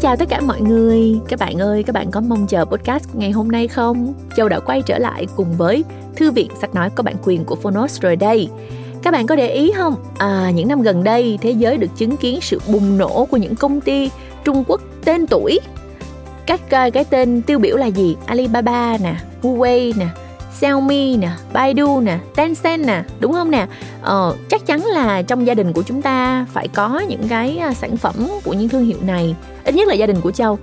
[0.00, 1.20] Xin chào tất cả mọi người.
[1.28, 4.14] Các bạn ơi, các bạn có mong chờ podcast ngày hôm nay không?
[4.36, 5.84] Châu đã quay trở lại cùng với
[6.16, 8.48] Thư viện sách nói có bản quyền của Phonos rồi đây.
[9.02, 9.94] Các bạn có để ý không?
[10.18, 13.56] À, những năm gần đây, thế giới được chứng kiến sự bùng nổ của những
[13.56, 14.10] công ty
[14.44, 15.60] Trung Quốc tên tuổi.
[16.46, 18.16] Các à, cái tên tiêu biểu là gì?
[18.26, 20.06] Alibaba nè, Huawei nè,
[20.60, 23.66] Xiaomi nè, Baidu nè, Tencent nè, đúng không nè?
[24.02, 27.72] Ờ, chắc chắn là trong gia đình của chúng ta phải có những cái à,
[27.74, 28.14] sản phẩm
[28.44, 29.34] của những thương hiệu này,
[29.64, 30.58] ít nhất là gia đình của Châu.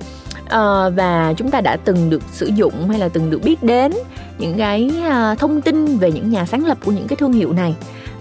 [0.49, 3.91] Ờ, và chúng ta đã từng được sử dụng hay là từng được biết đến
[4.37, 7.53] những cái à, thông tin về những nhà sáng lập của những cái thương hiệu
[7.53, 7.75] này.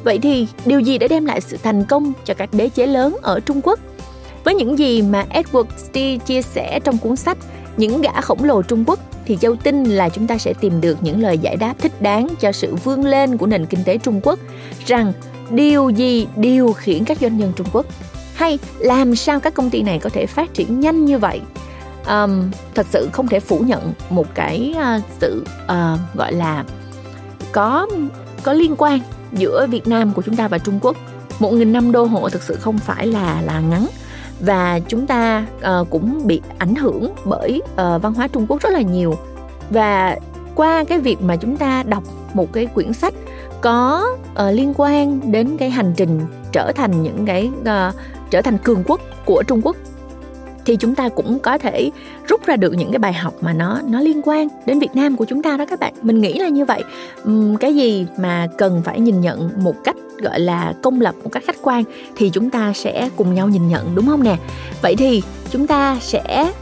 [0.04, 3.16] Vậy thì điều gì đã đem lại sự thành công cho các đế chế lớn
[3.22, 3.78] ở Trung Quốc?
[4.44, 7.38] Với những gì mà Edward Steele chia sẻ trong cuốn sách
[7.76, 10.98] Những gã khổng lồ Trung Quốc thì Châu tin là chúng ta sẽ tìm được
[11.02, 14.20] những lời giải đáp thích đáng cho sự vươn lên của nền kinh tế Trung
[14.22, 14.38] Quốc
[14.86, 15.12] rằng
[15.50, 17.86] điều gì điều khiển các doanh nhân Trung Quốc
[18.34, 21.40] hay làm sao các công ty này có thể phát triển nhanh như vậy.
[22.08, 26.64] Um, thật sự không thể phủ nhận một cái uh, sự uh, gọi là
[27.52, 27.86] có
[28.42, 29.00] có liên quan
[29.32, 30.96] giữa Việt Nam của chúng ta và Trung Quốc.
[31.38, 33.86] Một nghìn năm đô hộ thực sự không phải là là ngắn
[34.40, 38.70] và chúng ta uh, cũng bị ảnh hưởng bởi uh, văn hóa Trung Quốc rất
[38.70, 39.14] là nhiều.
[39.70, 40.16] Và
[40.54, 42.02] qua cái việc mà chúng ta đọc
[42.34, 43.14] một cái quyển sách
[43.60, 46.20] có uh, liên quan đến cái hành trình
[46.52, 47.94] trở thành những cái uh,
[48.30, 49.76] trở thành cường quốc của Trung Quốc
[50.66, 51.90] thì chúng ta cũng có thể
[52.28, 55.16] rút ra được những cái bài học mà nó nó liên quan đến Việt Nam
[55.16, 55.94] của chúng ta đó các bạn.
[56.02, 56.84] Mình nghĩ là như vậy.
[57.28, 61.30] Uhm, cái gì mà cần phải nhìn nhận một cách gọi là công lập một
[61.32, 61.84] cách khách quan
[62.16, 64.36] thì chúng ta sẽ cùng nhau nhìn nhận đúng không nè?
[64.82, 66.52] Vậy thì chúng ta sẽ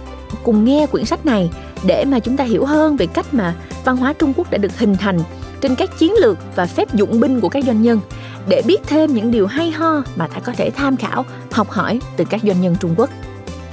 [0.45, 1.51] cùng nghe quyển sách này
[1.87, 4.79] để mà chúng ta hiểu hơn về cách mà văn hóa Trung Quốc đã được
[4.79, 5.19] hình thành
[5.61, 8.01] trên các chiến lược và phép dụng binh của các doanh nhân.
[8.49, 12.01] Để biết thêm những điều hay ho mà ta có thể tham khảo, học hỏi
[12.17, 13.11] từ các doanh nhân Trung Quốc.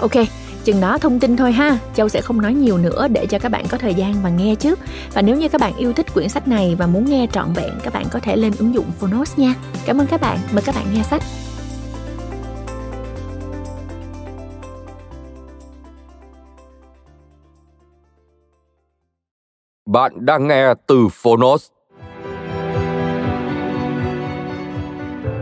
[0.02, 0.12] Ok,
[0.64, 1.78] chừng đó thông tin thôi ha.
[1.96, 4.56] Châu sẽ không nói nhiều nữa để cho các bạn có thời gian và nghe
[4.56, 4.80] trước
[5.14, 7.70] và nếu như các bạn yêu thích quyển sách này và muốn nghe trọn vẹn
[7.84, 9.54] các bạn có thể lên ứng dụng phonos nha.
[9.86, 10.38] Cảm ơn các bạn.
[10.54, 11.24] Mời các bạn nghe sách.
[19.86, 21.68] Bạn đang nghe từ Phonos.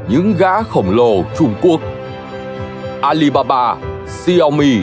[0.09, 1.81] Những gã khổng lồ Trung Quốc.
[3.01, 3.75] Alibaba,
[4.09, 4.77] Xiaomi,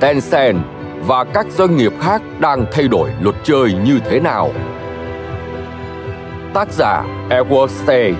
[0.00, 0.58] Tencent
[1.00, 4.50] và các doanh nghiệp khác đang thay đổi luật chơi như thế nào.
[6.54, 8.14] Tác giả Edward Stay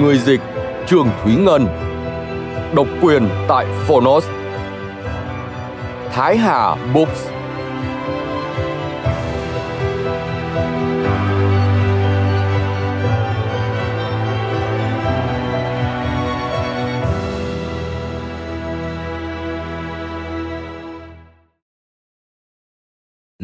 [0.00, 0.40] Người dịch
[0.86, 1.66] Trương Thúy Ngân
[2.74, 4.26] Độc quyền tại Phonos
[6.12, 7.31] Thái Hà Books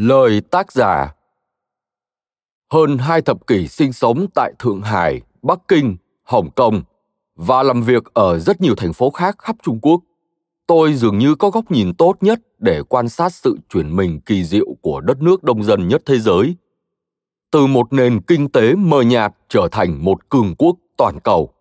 [0.00, 1.14] Lời tác giả
[2.72, 6.82] Hơn hai thập kỷ sinh sống tại Thượng Hải, Bắc Kinh, Hồng Kông
[7.34, 10.00] và làm việc ở rất nhiều thành phố khác khắp Trung Quốc,
[10.66, 14.44] tôi dường như có góc nhìn tốt nhất để quan sát sự chuyển mình kỳ
[14.44, 16.56] diệu của đất nước đông dân nhất thế giới.
[17.50, 21.52] Từ một nền kinh tế mờ nhạt trở thành một cường quốc toàn cầu.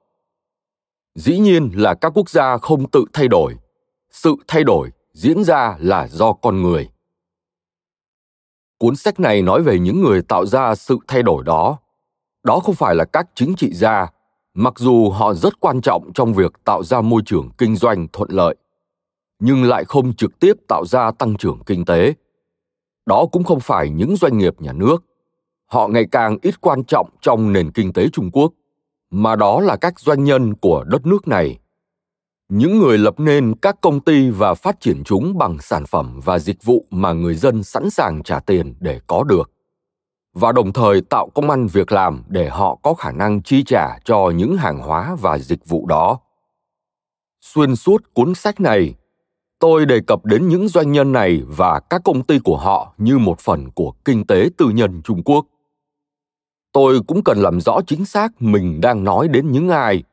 [1.15, 3.55] Dĩ nhiên là các quốc gia không tự thay đổi.
[4.11, 6.89] Sự thay đổi diễn ra là do con người
[8.79, 11.77] Cuốn sách này nói về những người tạo ra sự thay đổi đó.
[12.43, 14.11] Đó không phải là các chính trị gia,
[14.53, 18.29] mặc dù họ rất quan trọng trong việc tạo ra môi trường kinh doanh thuận
[18.31, 18.55] lợi,
[19.39, 22.13] nhưng lại không trực tiếp tạo ra tăng trưởng kinh tế.
[23.05, 25.03] Đó cũng không phải những doanh nghiệp nhà nước.
[25.65, 28.53] Họ ngày càng ít quan trọng trong nền kinh tế Trung Quốc,
[29.09, 31.59] mà đó là các doanh nhân của đất nước này
[32.49, 36.39] những người lập nên các công ty và phát triển chúng bằng sản phẩm và
[36.39, 39.51] dịch vụ mà người dân sẵn sàng trả tiền để có được.
[40.33, 43.99] Và đồng thời tạo công ăn việc làm để họ có khả năng chi trả
[44.05, 46.19] cho những hàng hóa và dịch vụ đó.
[47.41, 48.93] Xuyên suốt cuốn sách này,
[49.59, 53.17] tôi đề cập đến những doanh nhân này và các công ty của họ như
[53.17, 55.45] một phần của kinh tế tư nhân trung quốc.
[56.71, 60.03] Tôi cũng cần làm rõ chính xác mình đang nói đến những ai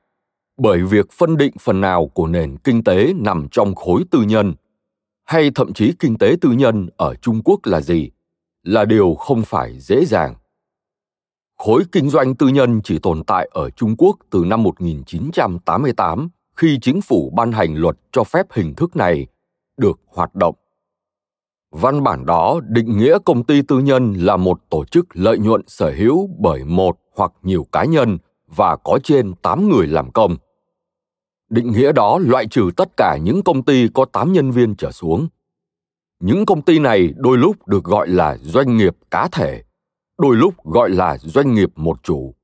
[0.57, 4.55] bởi việc phân định phần nào của nền kinh tế nằm trong khối tư nhân,
[5.25, 8.11] hay thậm chí kinh tế tư nhân ở Trung Quốc là gì,
[8.63, 10.35] là điều không phải dễ dàng.
[11.59, 16.79] Khối kinh doanh tư nhân chỉ tồn tại ở Trung Quốc từ năm 1988 khi
[16.83, 19.27] chính phủ ban hành luật cho phép hình thức này
[19.77, 20.55] được hoạt động.
[21.71, 25.61] Văn bản đó định nghĩa công ty tư nhân là một tổ chức lợi nhuận
[25.67, 28.19] sở hữu bởi một hoặc nhiều cá nhân
[28.57, 30.37] và có trên 8 người làm công.
[31.51, 34.93] Định nghĩa đó loại trừ tất cả những công ty có 8 nhân viên trở
[34.93, 35.29] xuống.
[36.21, 39.63] Những công ty này đôi lúc được gọi là doanh nghiệp cá thể,
[40.19, 42.35] đôi lúc gọi là doanh nghiệp một chủ,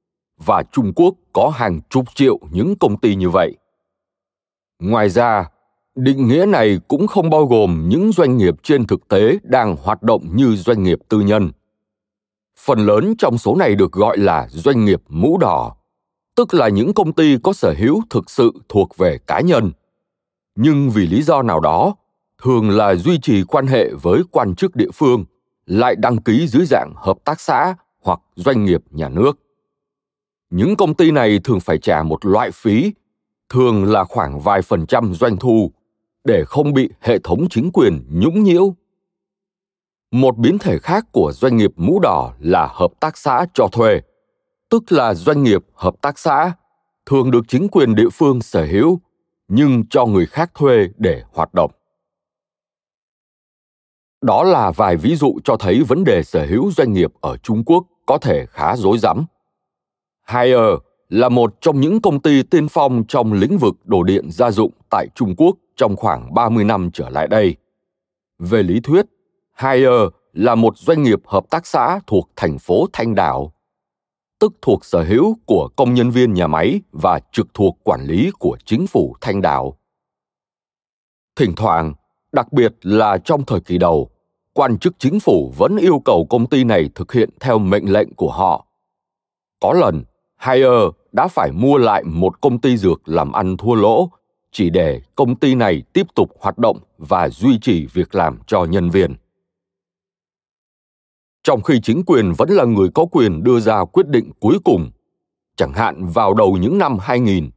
[0.45, 3.57] và Trung Quốc có hàng chục triệu những công ty như vậy.
[4.79, 5.51] Ngoài ra,
[5.95, 10.03] định nghĩa này cũng không bao gồm những doanh nghiệp trên thực tế đang hoạt
[10.03, 11.51] động như doanh nghiệp tư nhân.
[12.59, 15.77] Phần lớn trong số này được gọi là doanh nghiệp mũ đỏ,
[16.41, 19.71] tức là những công ty có sở hữu thực sự thuộc về cá nhân.
[20.57, 21.95] Nhưng vì lý do nào đó,
[22.43, 25.25] thường là duy trì quan hệ với quan chức địa phương,
[25.67, 29.39] lại đăng ký dưới dạng hợp tác xã hoặc doanh nghiệp nhà nước.
[30.51, 32.93] Những công ty này thường phải trả một loại phí,
[33.49, 35.73] thường là khoảng vài phần trăm doanh thu,
[36.25, 38.75] để không bị hệ thống chính quyền nhũng nhiễu.
[40.11, 44.01] Một biến thể khác của doanh nghiệp mũ đỏ là hợp tác xã cho thuê,
[44.71, 46.53] tức là doanh nghiệp hợp tác xã,
[47.07, 49.01] thường được chính quyền địa phương sở hữu,
[49.49, 51.71] nhưng cho người khác thuê để hoạt động.
[54.23, 57.65] Đó là vài ví dụ cho thấy vấn đề sở hữu doanh nghiệp ở Trung
[57.65, 59.27] Quốc có thể khá rối rắm.
[60.23, 60.79] Haier
[61.09, 64.73] là một trong những công ty tiên phong trong lĩnh vực đồ điện gia dụng
[64.91, 67.57] tại Trung Quốc trong khoảng 30 năm trở lại đây.
[68.39, 69.07] Về lý thuyết,
[69.53, 70.03] Haier
[70.33, 73.53] là một doanh nghiệp hợp tác xã thuộc thành phố Thanh Đảo,
[74.41, 78.31] tức thuộc sở hữu của công nhân viên nhà máy và trực thuộc quản lý
[78.39, 79.77] của chính phủ Thanh Đảo.
[81.37, 81.95] Thỉnh thoảng,
[82.33, 84.11] đặc biệt là trong thời kỳ đầu,
[84.53, 88.15] quan chức chính phủ vẫn yêu cầu công ty này thực hiện theo mệnh lệnh
[88.15, 88.67] của họ.
[89.61, 90.05] Có lần,
[90.37, 90.83] Haier
[91.13, 94.11] đã phải mua lại một công ty dược làm ăn thua lỗ
[94.53, 98.65] chỉ để công ty này tiếp tục hoạt động và duy trì việc làm cho
[98.65, 99.15] nhân viên.
[101.43, 104.91] Trong khi chính quyền vẫn là người có quyền đưa ra quyết định cuối cùng,
[105.57, 107.51] chẳng hạn vào đầu những năm 2000,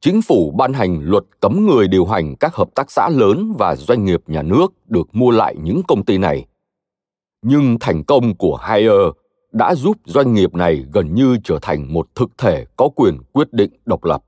[0.00, 3.76] chính phủ ban hành luật cấm người điều hành các hợp tác xã lớn và
[3.76, 6.46] doanh nghiệp nhà nước được mua lại những công ty này.
[7.42, 9.08] Nhưng thành công của Haier
[9.52, 13.52] đã giúp doanh nghiệp này gần như trở thành một thực thể có quyền quyết
[13.52, 14.24] định độc lập.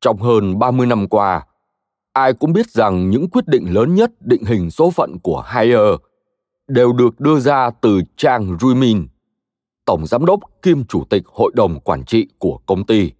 [0.00, 1.46] Trong hơn 30 năm qua,
[2.12, 5.94] ai cũng biết rằng những quyết định lớn nhất định hình số phận của Haier
[6.68, 9.06] đều được đưa ra từ Chang Ruimin,
[9.84, 13.10] tổng giám đốc kiêm chủ tịch hội đồng quản trị của công ty.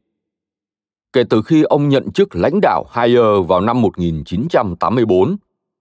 [1.12, 5.36] Kể từ khi ông nhận chức lãnh đạo Haier vào năm 1984,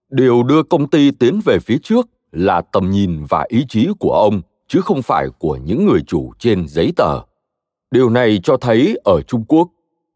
[0.09, 4.11] điều đưa công ty tiến về phía trước là tầm nhìn và ý chí của
[4.11, 7.19] ông chứ không phải của những người chủ trên giấy tờ.
[7.91, 9.69] Điều này cho thấy ở Trung Quốc,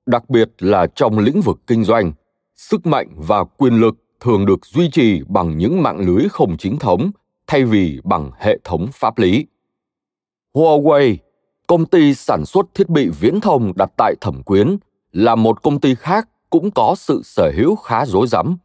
[0.05, 2.11] đặc biệt là trong lĩnh vực kinh doanh,
[2.55, 6.79] sức mạnh và quyền lực thường được duy trì bằng những mạng lưới không chính
[6.79, 7.11] thống
[7.47, 9.45] thay vì bằng hệ thống pháp lý.
[10.53, 11.15] Huawei,
[11.67, 14.77] công ty sản xuất thiết bị viễn thông đặt tại Thẩm Quyến,
[15.11, 18.57] là một công ty khác cũng có sự sở hữu khá rối rắm.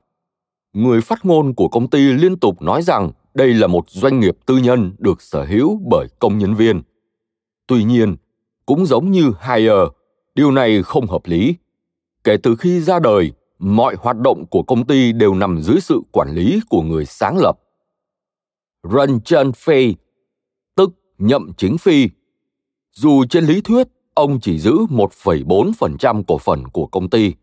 [0.72, 4.36] Người phát ngôn của công ty liên tục nói rằng đây là một doanh nghiệp
[4.46, 6.82] tư nhân được sở hữu bởi công nhân viên.
[7.66, 8.16] Tuy nhiên,
[8.66, 9.88] cũng giống như Haier,
[10.34, 11.54] điều này không hợp lý.
[12.24, 16.00] Kể từ khi ra đời, mọi hoạt động của công ty đều nằm dưới sự
[16.12, 17.58] quản lý của người sáng lập.
[18.82, 19.52] Ranjan Chen
[20.76, 22.08] tức nhậm chính phi.
[22.92, 27.34] Dù trên lý thuyết, ông chỉ giữ 1,4% cổ phần của công ty.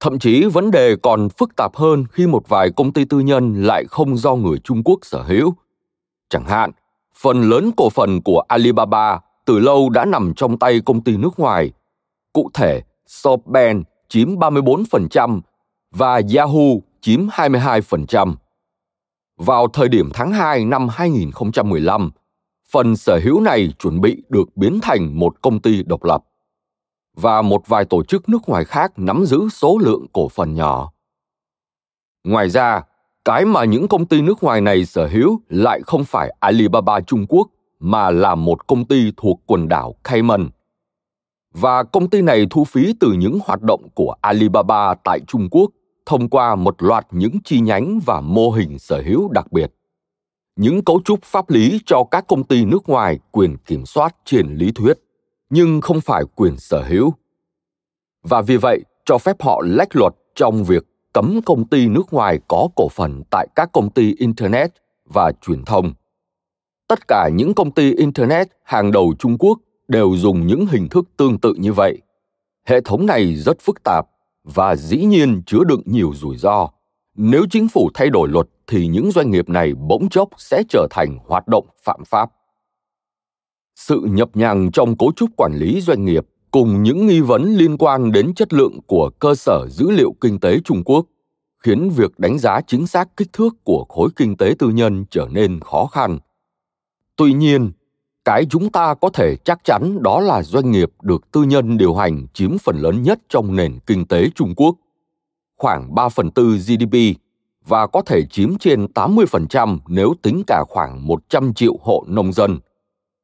[0.00, 3.62] Thậm chí vấn đề còn phức tạp hơn khi một vài công ty tư nhân
[3.62, 5.54] lại không do người Trung Quốc sở hữu.
[6.28, 6.70] Chẳng hạn,
[7.16, 11.38] phần lớn cổ phần của Alibaba từ lâu đã nằm trong tay công ty nước
[11.38, 11.72] ngoài.
[12.32, 15.40] Cụ thể, SoftBank chiếm 34%
[15.90, 18.34] và Yahoo chiếm 22%.
[19.36, 22.10] Vào thời điểm tháng 2 năm 2015,
[22.70, 26.24] phần sở hữu này chuẩn bị được biến thành một công ty độc lập
[27.16, 30.92] và một vài tổ chức nước ngoài khác nắm giữ số lượng cổ phần nhỏ.
[32.24, 32.82] Ngoài ra,
[33.24, 37.26] cái mà những công ty nước ngoài này sở hữu lại không phải Alibaba Trung
[37.28, 37.48] Quốc
[37.80, 40.48] mà là một công ty thuộc quần đảo Cayman.
[41.54, 45.70] Và công ty này thu phí từ những hoạt động của Alibaba tại Trung Quốc
[46.06, 49.72] thông qua một loạt những chi nhánh và mô hình sở hữu đặc biệt.
[50.56, 54.54] Những cấu trúc pháp lý cho các công ty nước ngoài quyền kiểm soát trên
[54.54, 54.98] lý thuyết
[55.50, 57.14] nhưng không phải quyền sở hữu.
[58.22, 62.38] Và vì vậy, cho phép họ lách luật trong việc cấm công ty nước ngoài
[62.48, 64.70] có cổ phần tại các công ty internet
[65.04, 65.92] và truyền thông.
[66.88, 69.58] Tất cả những công ty internet hàng đầu Trung Quốc
[69.88, 71.98] đều dùng những hình thức tương tự như vậy.
[72.64, 74.06] Hệ thống này rất phức tạp
[74.54, 76.68] và dĩ nhiên chứa đựng nhiều rủi ro.
[77.14, 80.86] Nếu chính phủ thay đổi luật thì những doanh nghiệp này bỗng chốc sẽ trở
[80.90, 82.30] thành hoạt động phạm pháp
[83.76, 87.76] sự nhập nhằng trong cấu trúc quản lý doanh nghiệp cùng những nghi vấn liên
[87.78, 91.06] quan đến chất lượng của cơ sở dữ liệu kinh tế Trung Quốc
[91.58, 95.28] khiến việc đánh giá chính xác kích thước của khối kinh tế tư nhân trở
[95.30, 96.18] nên khó khăn.
[97.16, 97.72] Tuy nhiên,
[98.26, 101.94] cái chúng ta có thể chắc chắn đó là doanh nghiệp được tư nhân điều
[101.94, 104.76] hành chiếm phần lớn nhất trong nền kinh tế Trung Quốc,
[105.56, 106.96] khoảng 3 phần tư GDP
[107.66, 112.58] và có thể chiếm trên 80% nếu tính cả khoảng 100 triệu hộ nông dân.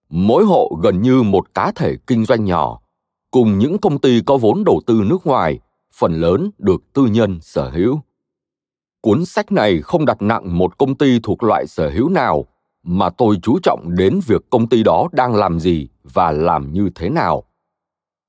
[0.09, 2.81] Mỗi hộ gần như một cá thể kinh doanh nhỏ,
[3.31, 5.59] cùng những công ty có vốn đầu tư nước ngoài,
[5.95, 8.01] phần lớn được tư nhân sở hữu.
[9.01, 12.47] Cuốn sách này không đặt nặng một công ty thuộc loại sở hữu nào,
[12.83, 16.91] mà tôi chú trọng đến việc công ty đó đang làm gì và làm như
[16.95, 17.45] thế nào.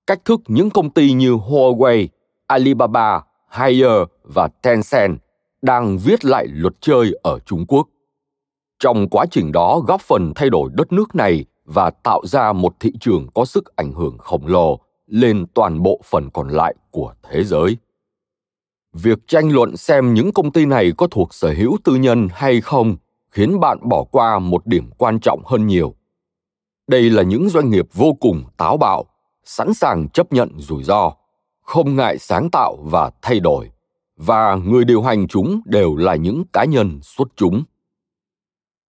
[0.07, 2.07] Cách thức những công ty như Huawei,
[2.47, 5.19] Alibaba, Haier và Tencent
[5.61, 7.87] đang viết lại luật chơi ở Trung Quốc.
[8.79, 12.73] Trong quá trình đó góp phần thay đổi đất nước này và tạo ra một
[12.79, 17.13] thị trường có sức ảnh hưởng khổng lồ lên toàn bộ phần còn lại của
[17.31, 17.77] thế giới.
[18.93, 22.61] Việc tranh luận xem những công ty này có thuộc sở hữu tư nhân hay
[22.61, 22.95] không
[23.33, 25.95] khiến bạn bỏ qua một điểm quan trọng hơn nhiều.
[26.87, 29.05] Đây là những doanh nghiệp vô cùng táo bạo,
[29.45, 31.11] sẵn sàng chấp nhận rủi ro,
[31.61, 33.71] không ngại sáng tạo và thay đổi
[34.17, 37.63] và người điều hành chúng đều là những cá nhân xuất chúng.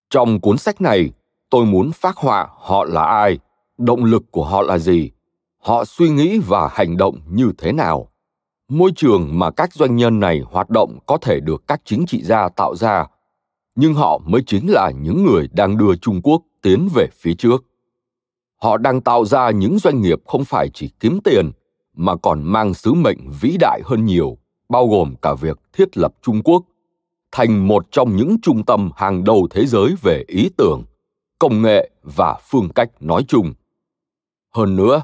[0.10, 1.12] Trong cuốn sách này,
[1.50, 3.40] tôi muốn phát họa họ là ai,
[3.78, 5.12] động lực của họ là gì,
[5.58, 8.08] họ suy nghĩ và hành động như thế nào.
[8.70, 12.24] Môi trường mà các doanh nhân này hoạt động có thể được các chính trị
[12.24, 13.06] gia tạo ra,
[13.76, 17.64] nhưng họ mới chính là những người đang đưa Trung Quốc tiến về phía trước.
[18.62, 21.52] Họ đang tạo ra những doanh nghiệp không phải chỉ kiếm tiền
[21.94, 24.38] mà còn mang sứ mệnh vĩ đại hơn nhiều
[24.70, 26.64] bao gồm cả việc thiết lập Trung Quốc
[27.32, 30.84] thành một trong những trung tâm hàng đầu thế giới về ý tưởng,
[31.40, 33.54] công nghệ và phương cách nói chung.
[34.56, 35.02] Hơn nữa,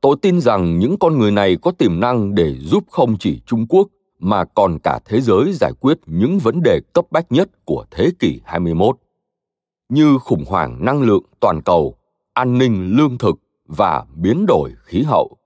[0.00, 3.66] tôi tin rằng những con người này có tiềm năng để giúp không chỉ Trung
[3.68, 3.88] Quốc
[4.22, 8.10] mà còn cả thế giới giải quyết những vấn đề cấp bách nhất của thế
[8.18, 8.96] kỷ 21,
[9.88, 11.96] như khủng hoảng năng lượng toàn cầu,
[12.32, 13.34] an ninh lương thực
[13.66, 15.36] và biến đổi khí hậu.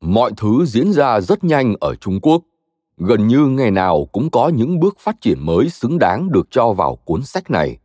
[0.00, 2.42] Mọi thứ diễn ra rất nhanh ở trung quốc.
[2.96, 6.72] Gần như ngày nào cũng có những bước phát triển mới xứng đáng được cho
[6.72, 7.78] vào cuốn sách này.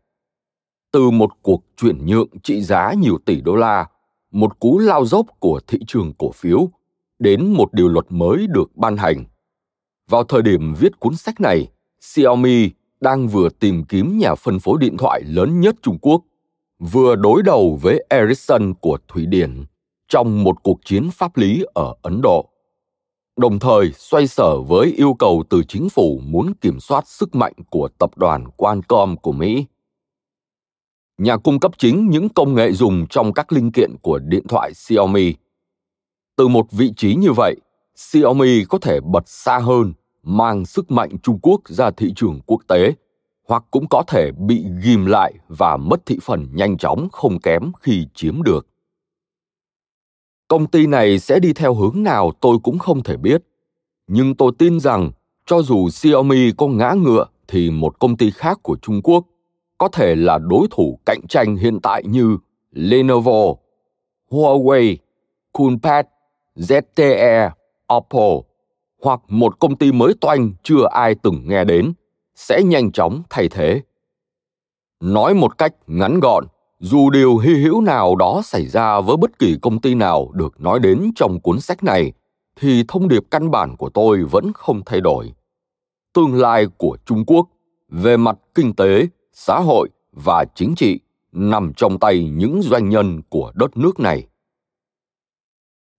[0.92, 3.88] Từ một cuộc chuyển nhượng trị giá nhiều tỷ đô la
[4.32, 6.70] một cú lao dốc của thị trường cổ phiếu
[7.20, 9.26] đến một điều luật mới được ban hành
[10.14, 11.68] vào thời điểm viết cuốn sách này
[12.02, 12.70] xiaomi
[13.02, 16.22] đang vừa tìm kiếm nhà phân phối điện thoại lớn nhất trung quốc
[16.80, 19.66] vừa đối đầu với ericsson của thụy điển
[20.08, 22.50] trong một cuộc chiến pháp lý ở Ấn Độ.
[23.38, 27.54] Đồng thời xoay sở với yêu cầu từ chính phủ muốn kiểm soát sức mạnh
[27.70, 29.66] của tập đoàn Qualcomm của Mỹ.
[31.18, 34.74] Nhà cung cấp chính những công nghệ dùng trong các linh kiện của điện thoại
[34.74, 35.34] Xiaomi.
[36.36, 37.56] Từ một vị trí như vậy,
[37.96, 39.94] Xiaomi có thể bật xa hơn,
[40.24, 42.94] mang sức mạnh Trung Quốc ra thị trường quốc tế,
[43.48, 47.72] hoặc cũng có thể bị ghim lại và mất thị phần nhanh chóng không kém
[47.82, 48.68] khi chiếm được.
[50.48, 53.44] Công ty này sẽ đi theo hướng nào tôi cũng không thể biết.
[54.08, 55.12] Nhưng tôi tin rằng
[55.46, 59.26] cho dù xiaomi có ngã ngựa thì một công ty khác của trung quốc
[59.78, 62.38] có thể là đối thủ cạnh tranh hiện tại như
[62.72, 63.56] lenovo
[64.30, 64.98] huawei
[65.52, 66.06] coolpad
[66.56, 67.50] zte
[67.96, 68.53] oppo
[69.04, 71.94] hoặc một công ty mới toanh chưa ai từng nghe đến,
[72.36, 73.82] sẽ nhanh chóng thay thế.
[75.00, 76.46] Nói một cách ngắn gọn,
[76.80, 80.62] dù điều hy hữu nào đó xảy ra với bất kỳ công ty nào được
[80.62, 82.14] nói đến trong cuốn sách này,
[82.56, 85.34] thì thông điệp căn bản của tôi vẫn không thay đổi.
[86.14, 87.48] Tương lai của trung quốc
[87.90, 91.00] về mặt kinh tế, xã hội và chính trị
[91.32, 94.28] nằm trong tay những doanh nhân của đất nước này.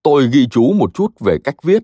[0.03, 1.83] Tôi ghi chú một chút về cách viết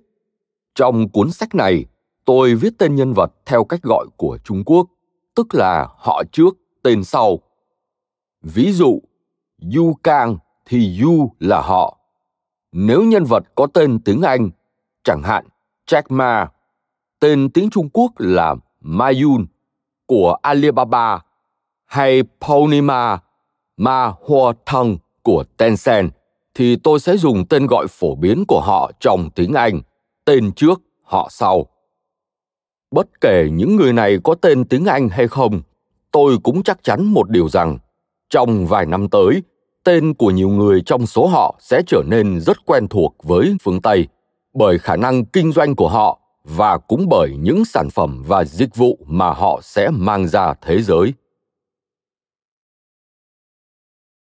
[0.75, 1.85] trong cuốn sách này
[2.25, 4.87] tôi viết tên nhân vật theo cách gọi của trung quốc
[5.35, 7.39] tức là họ trước tên sau
[8.43, 9.01] Ví dụ,
[9.59, 10.37] Du Cang
[10.67, 11.99] thì Du là họ.
[12.73, 14.51] Nếu nhân vật có tên tiếng Anh,
[15.05, 15.45] chẳng hạn
[15.87, 16.51] Jack Ma,
[17.21, 19.47] tên tiếng Trung Quốc là Ma Yun
[20.07, 21.21] của Alibaba
[21.87, 23.19] hay Paunima
[23.77, 26.11] Ma Hoa Thăng của Tencent
[26.55, 29.81] thì tôi sẽ dùng tên gọi phổ biến của họ trong tiếng Anh,
[30.25, 31.67] tên trước, họ sau.
[32.91, 35.63] Bất kể những người này có tên tiếng Anh hay không,
[36.11, 37.79] tôi cũng chắc chắn một điều rằng
[38.31, 39.43] trong vài năm tới
[39.85, 43.83] tên của nhiều người trong số họ sẽ trở nên rất quen thuộc với phương
[43.83, 44.09] tây
[44.55, 48.77] bởi khả năng kinh doanh của họ và cũng bởi những sản phẩm và dịch
[48.77, 51.13] vụ mà họ sẽ mang ra thế giới.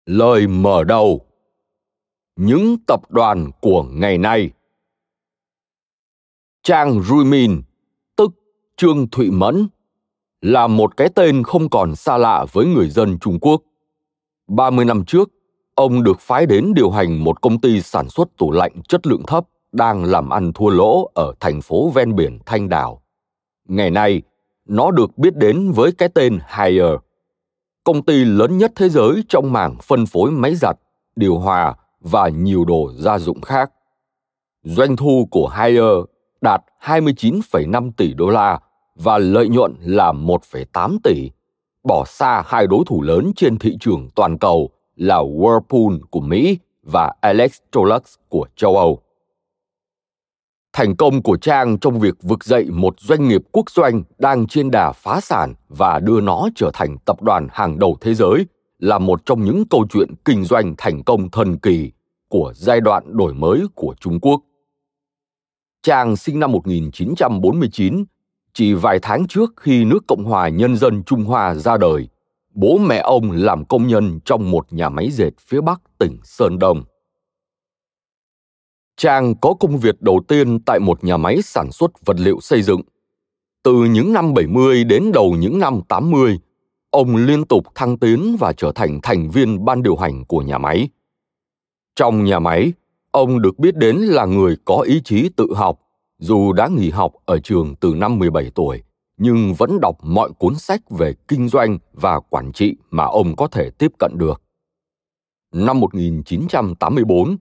[0.05, 1.21] Lời mở đầu.
[2.35, 4.49] Những tập đoàn của ngày nay.
[6.67, 7.61] Trang Ruimin,
[8.15, 8.31] tức
[8.77, 9.67] Trương Thụy Mẫn,
[10.41, 13.61] là một cái tên không còn xa lạ với người dân Trung Quốc.
[14.47, 15.31] 30 năm trước,
[15.75, 19.23] ông được phái đến điều hành một công ty sản xuất tủ lạnh chất lượng
[19.27, 23.01] thấp đang làm ăn thua lỗ ở thành phố ven biển Thanh Đảo.
[23.67, 24.21] Ngày nay,
[24.65, 26.93] nó được biết đến với cái tên Haier,
[27.83, 30.77] công ty lớn nhất thế giới trong mảng phân phối máy giặt,
[31.15, 33.71] điều hòa và nhiều đồ gia dụng khác.
[34.63, 36.07] Doanh thu của Haier
[36.41, 38.59] đạt 29,5 tỷ đô la
[38.95, 41.31] và lợi nhuận là 1,8 tỷ,
[41.83, 46.57] bỏ xa hai đối thủ lớn trên thị trường toàn cầu là Whirlpool của Mỹ
[46.83, 48.99] và Electrolux của châu Âu.
[50.73, 54.71] Thành công của Trang trong việc vực dậy một doanh nghiệp quốc doanh đang trên
[54.71, 58.45] đà phá sản và đưa nó trở thành tập đoàn hàng đầu thế giới
[58.79, 61.91] là một trong những câu chuyện kinh doanh thành công thần kỳ
[62.29, 64.41] của giai đoạn đổi mới của Trung Quốc.
[65.87, 68.03] Trang sinh năm 1949,
[68.53, 72.07] chỉ vài tháng trước khi nước Cộng hòa Nhân dân Trung Hoa ra đời,
[72.53, 76.59] bố mẹ ông làm công nhân trong một nhà máy dệt phía bắc tỉnh Sơn
[76.59, 76.83] Đông.
[78.97, 82.61] Trang có công việc đầu tiên tại một nhà máy sản xuất vật liệu xây
[82.61, 82.81] dựng.
[83.63, 86.39] Từ những năm 70 đến đầu những năm 80,
[86.89, 90.57] ông liên tục thăng tiến và trở thành thành viên ban điều hành của nhà
[90.57, 90.89] máy.
[91.95, 92.73] Trong nhà máy,
[93.17, 95.79] ông được biết đến là người có ý chí tự học,
[96.19, 98.83] dù đã nghỉ học ở trường từ năm 17 tuổi,
[99.17, 103.47] nhưng vẫn đọc mọi cuốn sách về kinh doanh và quản trị mà ông có
[103.47, 104.41] thể tiếp cận được.
[105.53, 107.37] Năm 1984,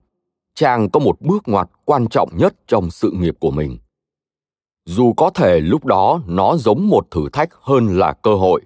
[0.55, 3.77] Trang có một bước ngoặt quan trọng nhất trong sự nghiệp của mình.
[4.85, 8.61] Dù có thể lúc đó nó giống một thử thách hơn là cơ hội.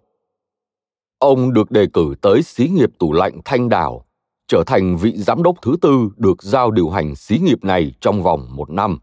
[1.20, 4.06] Ông được đề cử tới xí nghiệp tủ lạnh Thanh Đảo,
[4.52, 8.24] trở thành vị giám đốc thứ tư được giao điều hành xí nghiệp này trong
[8.24, 8.98] vòng một năm.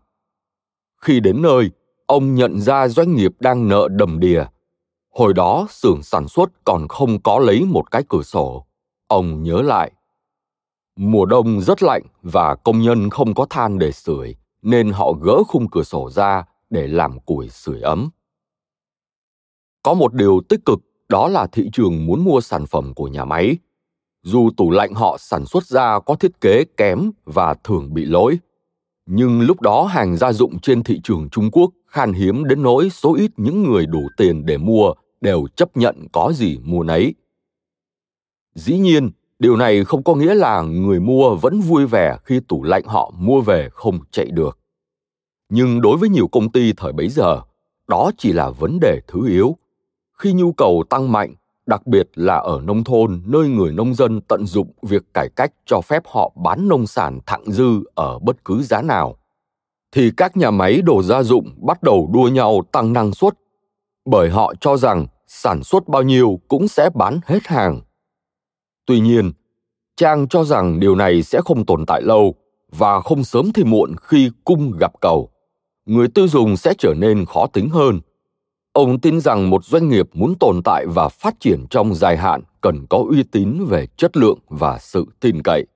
[1.01, 1.71] Khi đến nơi,
[2.07, 4.45] ông nhận ra doanh nghiệp đang nợ đầm đìa.
[5.11, 8.67] Hồi đó xưởng sản xuất còn không có lấy một cái cửa sổ.
[9.07, 9.93] Ông nhớ lại.
[10.97, 15.43] Mùa đông rất lạnh và công nhân không có than để sưởi, nên họ gỡ
[15.49, 18.11] khung cửa sổ ra để làm củi sưởi ấm.
[19.83, 23.25] Có một điều tích cực đó là thị trường muốn mua sản phẩm của nhà
[23.25, 23.57] máy.
[24.29, 28.39] Dù tủ lạnh họ sản xuất ra có thiết kế kém và thường bị lỗi,
[29.07, 32.91] nhưng lúc đó hàng gia dụng trên thị trường Trung Quốc khan hiếm đến nỗi
[32.91, 37.15] số ít những người đủ tiền để mua đều chấp nhận có gì mua nấy.
[38.55, 42.63] Dĩ nhiên, điều này không có nghĩa là người mua vẫn vui vẻ khi tủ
[42.63, 44.59] lạnh họ mua về không chạy được.
[45.49, 47.41] Nhưng đối với nhiều công ty thời bấy giờ,
[47.89, 49.57] đó chỉ là vấn đề thứ yếu.
[50.19, 51.35] Khi nhu cầu tăng mạnh,
[51.69, 55.53] đặc biệt là ở nông thôn, nơi người nông dân tận dụng việc cải cách
[55.67, 59.17] cho phép họ bán nông sản thặng dư ở bất cứ giá nào.
[59.93, 63.35] Thì các nhà máy đồ gia dụng bắt đầu đua nhau tăng năng suất,
[64.05, 67.81] bởi họ cho rằng sản xuất bao nhiêu cũng sẽ bán hết hàng.
[68.87, 69.33] Tuy nhiên,
[69.97, 72.35] trang cho rằng điều này sẽ không tồn tại lâu
[72.73, 75.31] và không sớm thì muộn khi cung gặp cầu.
[75.87, 78.01] Người tiêu dùng sẽ trở nên khó tính hơn
[78.73, 82.43] ông tin rằng một doanh nghiệp muốn tồn tại và phát triển trong dài hạn
[82.61, 85.67] cần có uy tín về chất lượng và sự tin cậy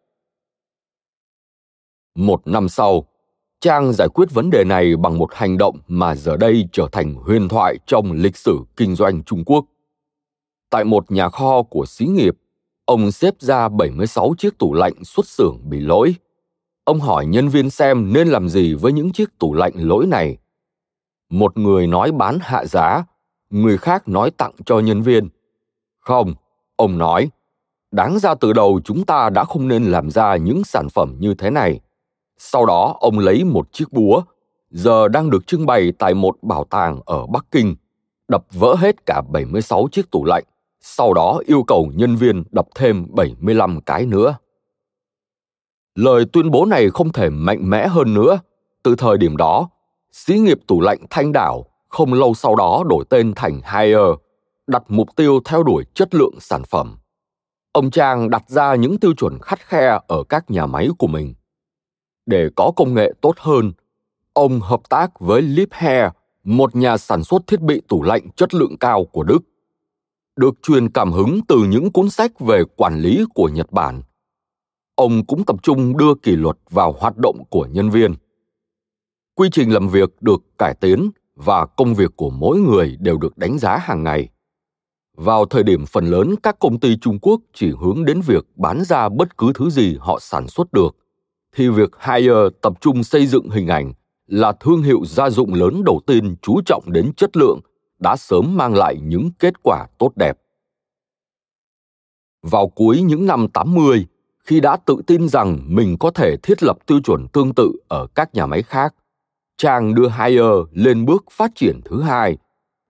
[2.14, 3.06] một năm sau
[3.60, 7.14] trang giải quyết vấn đề này bằng một hành động mà giờ đây trở thành
[7.14, 9.64] huyền thoại trong lịch sử kinh doanh Trung Quốc.
[10.70, 12.34] Tại một nhà kho của xí nghiệp,
[12.84, 16.14] ông xếp ra 76 chiếc tủ lạnh xuất xưởng bị lỗi.
[16.84, 20.36] Ông hỏi nhân viên xem nên làm gì với những chiếc tủ lạnh lỗi này
[21.32, 23.04] một người nói bán hạ giá
[23.50, 25.28] người khác nói tặng cho nhân viên
[26.00, 26.34] không
[26.76, 27.30] ông nói
[27.90, 31.34] đáng ra từ đầu chúng ta đã không nên làm ra những sản phẩm như
[31.34, 31.80] thế này
[32.38, 34.22] sau đó ông lấy một chiếc búa
[34.72, 37.74] giờ đang được trưng bày tại một bảo tàng ở Bắc Kinh,
[38.28, 40.44] đập vỡ hết cả 76 chiếc tủ lạnh,
[40.80, 44.36] sau đó yêu cầu nhân viên đập thêm 75 cái nữa.
[45.94, 48.38] Lời tuyên bố này không thể mạnh mẽ hơn nữa.
[48.82, 49.68] Từ thời điểm đó,
[50.12, 54.16] xí nghiệp tủ lạnh Thanh Đảo không lâu sau đó đổi tên thành Haier,
[54.66, 56.98] đặt mục tiêu theo đuổi chất lượng sản phẩm.
[57.72, 61.34] Ông Trang đặt ra những tiêu chuẩn khắt khe ở các nhà máy của mình.
[62.26, 63.72] Để có công nghệ tốt hơn,
[64.32, 68.76] ông hợp tác với Liebherr, một nhà sản xuất thiết bị tủ lạnh chất lượng
[68.76, 69.38] cao của Đức.
[70.36, 74.02] Được truyền cảm hứng từ những cuốn sách về quản lý của Nhật Bản.
[74.94, 78.14] Ông cũng tập trung đưa kỷ luật vào hoạt động của nhân viên
[79.42, 83.38] quy trình làm việc được cải tiến và công việc của mỗi người đều được
[83.38, 84.28] đánh giá hàng ngày
[85.16, 88.84] vào thời điểm phần lớn các công ty trung quốc chỉ hướng đến việc bán
[88.84, 90.96] ra bất cứ thứ gì họ sản xuất được
[91.56, 93.92] thì việc Haier tập trung xây dựng hình ảnh
[94.26, 97.60] là thương hiệu gia dụng lớn đầu tiên chú trọng đến chất lượng
[97.98, 100.38] đã sớm mang lại những kết quả tốt đẹp.
[102.42, 104.06] Vào cuối những năm 80,
[104.38, 108.06] khi đã tự tin rằng mình có thể thiết lập tiêu chuẩn tương tự ở
[108.14, 108.94] các nhà máy khác,
[109.62, 112.38] Trang đưa Haier lên bước phát triển thứ hai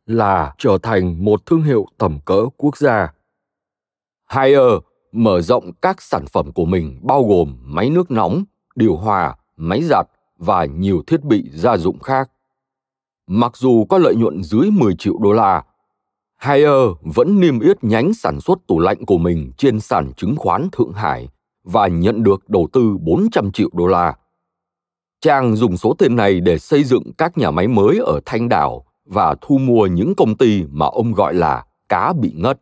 [0.07, 3.13] là trở thành một thương hiệu tầm cỡ quốc gia.
[4.25, 4.73] Haier
[5.13, 9.83] mở rộng các sản phẩm của mình bao gồm máy nước nóng, điều hòa, máy
[9.83, 10.07] giặt
[10.39, 12.31] và nhiều thiết bị gia dụng khác.
[13.27, 15.65] Mặc dù có lợi nhuận dưới 10 triệu đô la,
[16.37, 20.69] Haier vẫn niêm yết nhánh sản xuất tủ lạnh của mình trên sàn chứng khoán
[20.73, 21.29] Thượng Hải
[21.65, 24.15] và nhận được đầu tư 400 triệu đô la.
[25.23, 28.85] Trang dùng số tiền này để xây dựng các nhà máy mới ở Thanh Đảo
[29.05, 32.61] và thu mua những công ty mà ông gọi là cá bị ngất.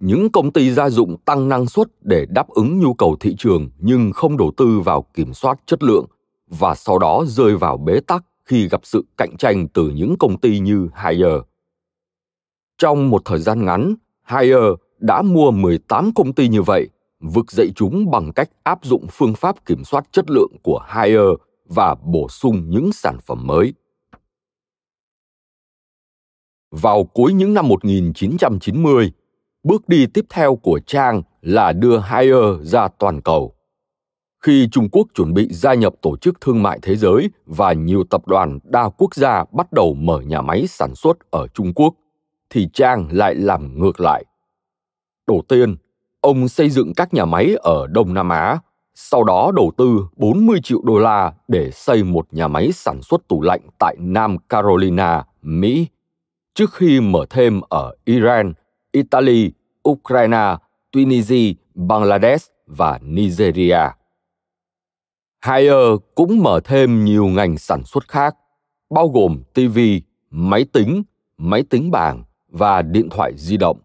[0.00, 3.70] Những công ty gia dụng tăng năng suất để đáp ứng nhu cầu thị trường
[3.78, 6.06] nhưng không đầu tư vào kiểm soát chất lượng
[6.46, 10.40] và sau đó rơi vào bế tắc khi gặp sự cạnh tranh từ những công
[10.40, 11.40] ty như Haier.
[12.78, 14.64] Trong một thời gian ngắn, Haier
[14.98, 16.88] đã mua 18 công ty như vậy,
[17.20, 21.28] vực dậy chúng bằng cách áp dụng phương pháp kiểm soát chất lượng của Haier
[21.68, 23.72] và bổ sung những sản phẩm mới.
[26.70, 29.12] Vào cuối những năm 1990,
[29.62, 33.54] bước đi tiếp theo của Trang là đưa Haier ra toàn cầu.
[34.42, 38.04] Khi Trung Quốc chuẩn bị gia nhập Tổ chức Thương mại Thế giới và nhiều
[38.10, 41.94] tập đoàn đa quốc gia bắt đầu mở nhà máy sản xuất ở Trung Quốc,
[42.50, 44.24] thì Trang lại làm ngược lại.
[45.26, 45.76] Đầu tiên,
[46.20, 48.58] ông xây dựng các nhà máy ở Đông Nam Á,
[49.00, 53.28] sau đó đầu tư 40 triệu đô la để xây một nhà máy sản xuất
[53.28, 55.86] tủ lạnh tại Nam Carolina, Mỹ,
[56.54, 58.52] trước khi mở thêm ở Iran,
[58.92, 59.52] Italy,
[59.88, 60.56] Ukraine,
[60.92, 63.78] Tunisia, Bangladesh và Nigeria.
[65.40, 68.36] Haier cũng mở thêm nhiều ngành sản xuất khác,
[68.90, 69.78] bao gồm TV,
[70.30, 71.02] máy tính,
[71.36, 73.78] máy tính bảng và điện thoại di động.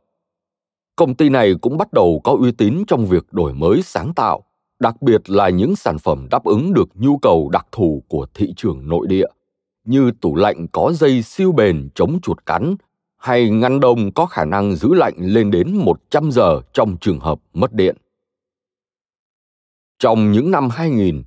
[0.96, 4.44] Công ty này cũng bắt đầu có uy tín trong việc đổi mới sáng tạo,
[4.84, 8.54] đặc biệt là những sản phẩm đáp ứng được nhu cầu đặc thù của thị
[8.58, 9.28] trường nội địa,
[9.86, 12.76] như tủ lạnh có dây siêu bền chống chuột cắn
[13.18, 17.40] hay ngăn đông có khả năng giữ lạnh lên đến 100 giờ trong trường hợp
[17.54, 17.98] mất điện.
[20.00, 21.24] Trong những năm 2000,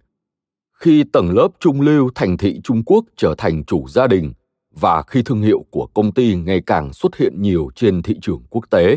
[0.72, 4.32] khi tầng lớp trung lưu thành thị Trung Quốc trở thành chủ gia đình
[4.70, 8.42] và khi thương hiệu của công ty ngày càng xuất hiện nhiều trên thị trường
[8.50, 8.96] quốc tế,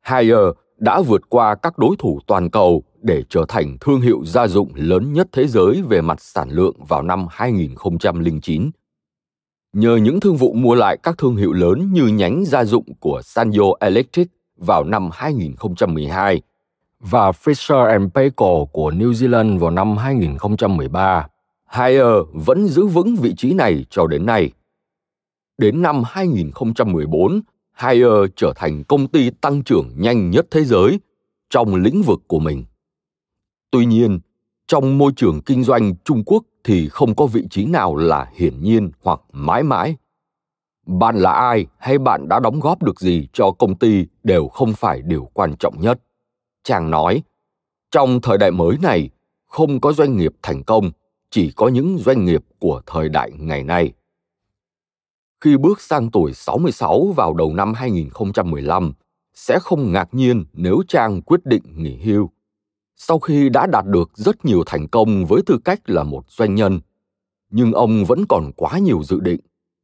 [0.00, 0.46] Haier
[0.84, 4.72] đã vượt qua các đối thủ toàn cầu để trở thành thương hiệu gia dụng
[4.74, 8.70] lớn nhất thế giới về mặt sản lượng vào năm 2009
[9.72, 13.20] nhờ những thương vụ mua lại các thương hiệu lớn như nhánh gia dụng của
[13.24, 16.42] Sanyo Electric vào năm 2012
[17.00, 21.28] và Fisher Paykel của New Zealand vào năm 2013.
[21.66, 24.50] Haier vẫn giữ vững vị trí này cho đến nay.
[25.58, 27.40] Đến năm 2014,
[27.74, 31.00] Haier trở thành công ty tăng trưởng nhanh nhất thế giới
[31.50, 32.64] trong lĩnh vực của mình.
[33.70, 34.20] Tuy nhiên,
[34.66, 38.62] trong môi trường kinh doanh Trung Quốc thì không có vị trí nào là hiển
[38.62, 39.96] nhiên hoặc mãi mãi.
[40.86, 44.72] Bạn là ai hay bạn đã đóng góp được gì cho công ty đều không
[44.72, 46.00] phải điều quan trọng nhất.
[46.64, 47.22] Chàng nói
[47.90, 49.10] trong thời đại mới này
[49.46, 50.90] không có doanh nghiệp thành công
[51.30, 53.92] chỉ có những doanh nghiệp của thời đại ngày nay
[55.40, 58.92] khi bước sang tuổi 66 vào đầu năm 2015,
[59.34, 62.30] sẽ không ngạc nhiên nếu Trang quyết định nghỉ hưu.
[62.96, 66.54] Sau khi đã đạt được rất nhiều thành công với tư cách là một doanh
[66.54, 66.80] nhân
[67.56, 69.40] nhưng ông vẫn còn quá nhiều dự định.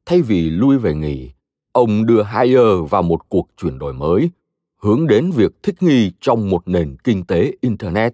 [0.07, 1.31] Thay vì lui về nghỉ
[1.73, 4.31] ông đưa Haier vào một cuộc chuyển đổi mới
[4.77, 8.13] hướng đến việc thích nghi trong một nền kinh tế internet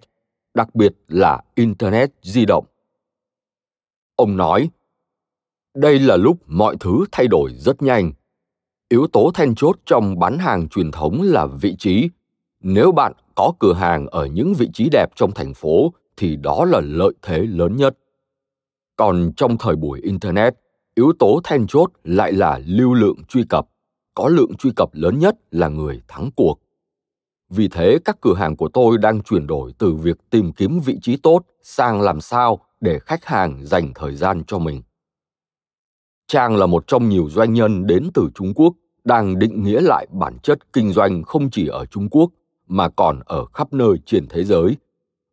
[0.53, 2.65] đặc biệt là internet di động.
[4.15, 4.69] Ông nói
[5.77, 8.11] đây là lúc mọi thứ thay đổi rất nhanh.
[8.89, 12.09] Yếu tố then chốt trong bán hàng truyền thống là vị trí.
[12.61, 16.65] Nếu bạn có cửa hàng ở những vị trí đẹp trong thành phố, thì đó
[16.65, 17.97] là lợi thế lớn nhất.
[18.95, 20.53] Còn trong thời buổi internet,
[20.95, 23.67] yếu tố then chốt lại là lưu lượng truy cập.
[24.13, 26.59] Có lượng truy cập lớn nhất là người thắng cuộc.
[27.49, 30.97] Vì thế, các cửa hàng của tôi đang chuyển đổi từ việc tìm kiếm vị
[31.01, 34.81] trí tốt sang làm sao để khách hàng dành thời gian cho mình
[36.27, 40.07] trang là một trong nhiều doanh nhân đến từ trung quốc đang định nghĩa lại
[40.11, 42.31] bản chất kinh doanh không chỉ ở trung quốc
[42.67, 44.77] mà còn ở khắp nơi trên thế giới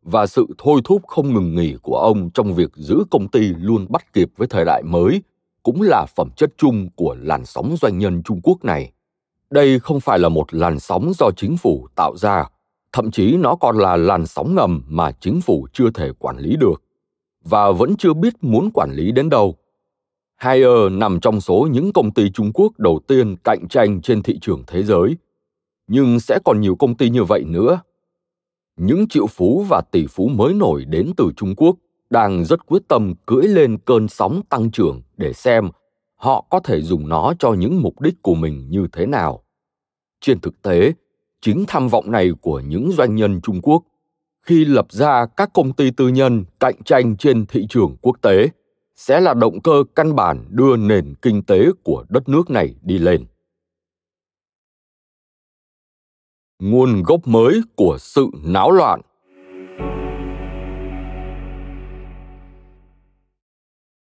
[0.03, 3.85] và sự thôi thúc không ngừng nghỉ của ông trong việc giữ công ty luôn
[3.89, 5.21] bắt kịp với thời đại mới
[5.63, 8.91] cũng là phẩm chất chung của làn sóng doanh nhân Trung Quốc này.
[9.49, 12.49] Đây không phải là một làn sóng do chính phủ tạo ra,
[12.93, 16.55] thậm chí nó còn là làn sóng ngầm mà chính phủ chưa thể quản lý
[16.55, 16.81] được.
[17.43, 19.55] và vẫn chưa biết muốn quản lý đến đâu.
[20.35, 24.39] Haier nằm trong số những công ty Trung Quốc đầu tiên cạnh tranh trên thị
[24.41, 25.17] trường thế giới.
[25.87, 27.81] Nhưng sẽ còn nhiều công ty như vậy nữa.
[28.77, 31.75] Những triệu phú và tỷ phú mới nổi đến từ Trung Quốc
[32.09, 35.69] đang rất quyết tâm cưỡi lên cơn sóng tăng trưởng để xem
[36.15, 39.43] họ có thể dùng nó cho những mục đích của mình như thế nào.
[40.21, 40.93] Trên thực tế,
[41.41, 43.83] chính tham vọng này của những doanh nhân Trung Quốc
[44.41, 48.47] khi lập ra các công ty tư nhân cạnh tranh trên thị trường quốc tế
[48.95, 52.97] sẽ là động cơ căn bản đưa nền kinh tế của đất nước này đi
[52.97, 53.25] lên.
[56.59, 59.01] Nguồn gốc mới của sự náo loạn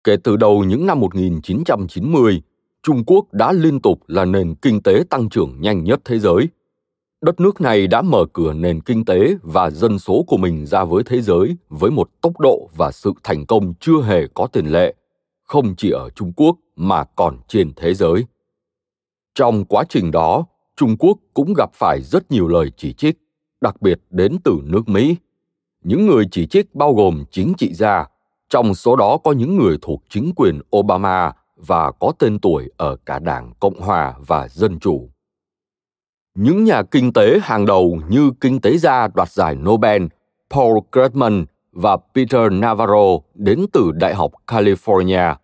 [0.05, 2.41] Kể từ đầu những năm 1990,
[2.83, 6.47] Trung Quốc đã liên tục là nền kinh tế tăng trưởng nhanh nhất thế giới.
[7.21, 10.83] Đất nước này đã mở cửa nền kinh tế và dân số của mình ra
[10.83, 14.65] với thế giới với một tốc độ và sự thành công chưa hề có tiền
[14.65, 14.95] lệ,
[15.43, 18.25] không chỉ ở Trung Quốc mà còn trên thế giới.
[19.35, 23.17] Trong quá trình đó, Trung Quốc cũng gặp phải rất nhiều lời chỉ trích,
[23.61, 25.15] đặc biệt đến từ nước Mỹ.
[25.83, 28.05] Những người chỉ trích bao gồm chính trị gia,
[28.49, 32.95] trong số đó có những người thuộc chính quyền Obama và có tên tuổi ở
[33.05, 35.09] cả Đảng Cộng hòa và Dân chủ.
[36.35, 40.03] Những nhà kinh tế hàng đầu như kinh tế gia đoạt giải Nobel
[40.49, 45.35] Paul Krugman và Peter Navarro đến từ Đại học California,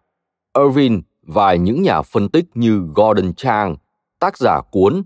[0.57, 3.75] Irving và những nhà phân tích như Gordon Chang,
[4.19, 5.03] tác giả cuốn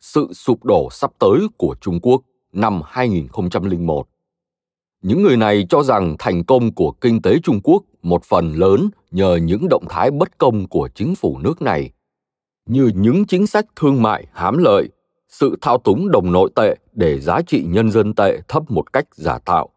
[0.00, 4.08] Sự sụp đổ sắp tới của Trung Quốc năm 2001
[5.02, 8.88] những người này cho rằng thành công của kinh tế trung quốc một phần lớn
[9.10, 11.90] nhờ những động thái bất công của chính phủ nước này.
[12.66, 14.88] Như những chính sách thương mại hám lợi
[15.28, 19.06] sự thao túng đồng nội tệ để giá trị nhân dân tệ thấp một cách
[19.14, 19.68] giả tạo.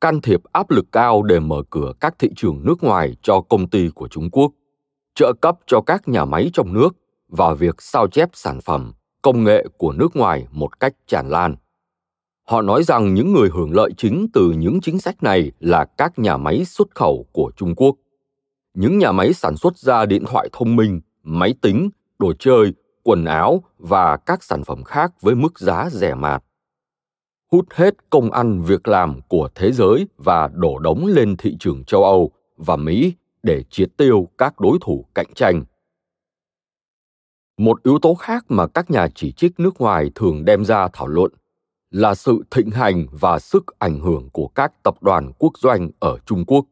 [0.00, 3.70] Can thiệp áp lực cao để mở cửa các thị trường nước ngoài cho công
[3.70, 4.52] ty của trung quốc.
[5.14, 6.90] Trợ cấp cho các nhà máy trong nước
[7.28, 11.56] và việc sao chép sản phẩm, công nghệ của nước ngoài một cách tràn lan.
[12.48, 16.18] Họ nói rằng những người hưởng lợi chính từ những chính sách này là các
[16.18, 17.96] nhà máy xuất khẩu của trung quốc.
[18.74, 23.24] Những nhà máy sản xuất ra điện thoại thông minh, máy tính, đồ chơi quần
[23.24, 26.44] áo và các sản phẩm khác với mức giá rẻ mạt
[27.52, 31.84] hút hết công ăn việc làm của thế giới và đổ đống lên thị trường
[31.84, 35.64] châu âu và mỹ để triệt tiêu các đối thủ cạnh tranh
[37.56, 41.06] một yếu tố khác mà các nhà chỉ trích nước ngoài thường đem ra thảo
[41.06, 41.32] luận
[41.90, 46.18] là sự thịnh hành và sức ảnh hưởng của các tập đoàn quốc doanh ở
[46.26, 46.64] Trung Quốc.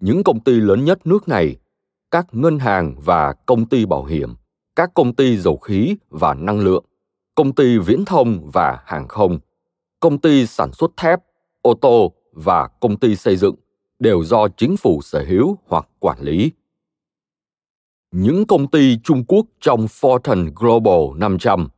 [0.00, 1.56] Những công ty lớn nhất nước này,
[2.10, 4.34] các ngân hàng và công ty bảo hiểm,
[4.78, 6.84] các công ty dầu khí và năng lượng,
[7.34, 9.38] công ty viễn thông và hàng không,
[10.00, 11.20] công ty sản xuất thép,
[11.62, 13.54] ô tô và công ty xây dựng
[13.98, 16.52] đều do chính phủ sở hữu hoặc quản lý.
[18.12, 21.68] Những công ty Trung Quốc trong Fortune Global 500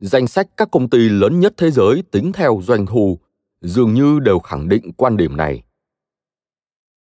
[0.00, 3.18] danh sách các công ty lớn nhất thế giới tính theo doanh thu
[3.60, 5.62] dường như đều khẳng định quan điểm này.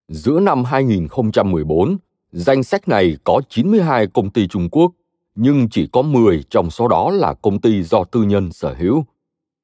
[0.08, 1.98] Giữa năm 2014,
[2.32, 4.92] danh sách này có 92 công ty Trung Quốc,
[5.36, 9.06] nhưng chỉ có 10 trong số đó là công ty do tư nhân sở hữu.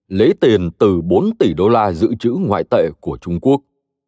[0.08, 3.62] Lấy tiền từ 4 tỷ đô la dự trữ ngoại tệ của Trung Quốc.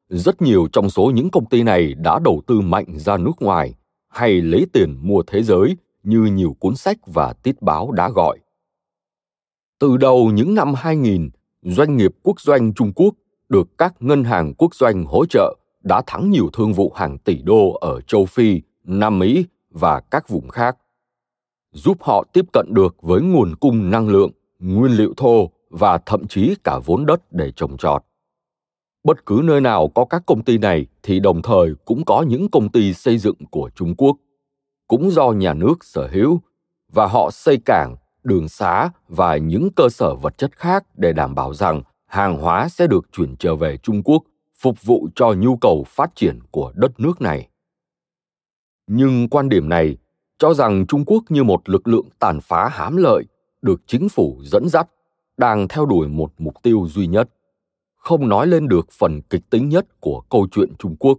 [0.09, 3.73] Rất nhiều trong số những công ty này đã đầu tư mạnh ra nước ngoài
[4.09, 8.39] hay lấy tiền mua thế giới như nhiều cuốn sách và tiết báo đã gọi.
[9.79, 11.29] Từ đầu những năm 2000,
[11.61, 13.15] doanh nghiệp quốc doanh Trung Quốc
[13.49, 17.41] được các ngân hàng quốc doanh hỗ trợ đã thắng nhiều thương vụ hàng tỷ
[17.41, 20.77] đô ở châu Phi, Nam Mỹ và các vùng khác,
[21.71, 26.27] giúp họ tiếp cận được với nguồn cung năng lượng, nguyên liệu thô và thậm
[26.27, 28.03] chí cả vốn đất để trồng trọt.
[29.03, 32.49] Bất cứ nơi nào có các công ty này thì đồng thời cũng có những
[32.49, 34.17] công ty xây dựng của Trung Quốc,
[34.87, 36.41] cũng do nhà nước sở hữu,
[36.91, 41.35] và họ xây cảng, đường xá và những cơ sở vật chất khác để đảm
[41.35, 44.23] bảo rằng hàng hóa sẽ được chuyển trở về Trung Quốc
[44.59, 47.49] phục vụ cho nhu cầu phát triển của đất nước này.
[48.87, 49.97] Nhưng quan điểm này
[50.41, 53.23] cho rằng Trung Quốc như một lực lượng tàn phá hám lợi
[53.61, 54.87] được chính phủ dẫn dắt
[55.37, 57.29] đang theo đuổi một mục tiêu duy nhất,
[57.95, 61.17] không nói lên được phần kịch tính nhất của câu chuyện Trung Quốc,